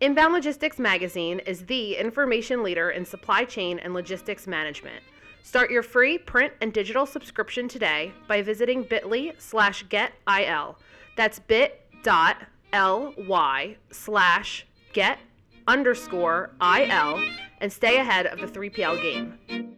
Inbound 0.02 0.34
Logistics 0.34 0.80
Magazine 0.80 1.40
is 1.40 1.66
the 1.66 1.98
information 1.98 2.64
leader 2.64 2.92
in 2.92 3.04
supply 3.04 3.44
chain 3.44 3.80
and 3.80 3.94
logistics 3.94 4.48
management. 4.48 5.04
Start 5.44 5.72
your 5.72 5.84
free 5.84 6.18
print 6.18 6.54
and 6.62 6.72
digital 6.72 7.06
subscription 7.06 7.68
today 7.68 8.14
by 8.26 8.42
visiting 8.42 8.84
bit.ly 8.84 9.34
slash 9.38 9.86
getil. 9.88 10.78
That's 11.18 11.40
bit.ly 11.40 12.36
ly 12.72 13.78
slash 13.92 14.66
get 14.94 15.20
underscore 15.68 16.52
il 16.62 17.24
and 17.60 17.74
stay 17.74 17.98
ahead 17.98 18.26
of 18.28 18.40
the 18.40 18.48
3PL 18.48 19.02
game. 19.02 19.78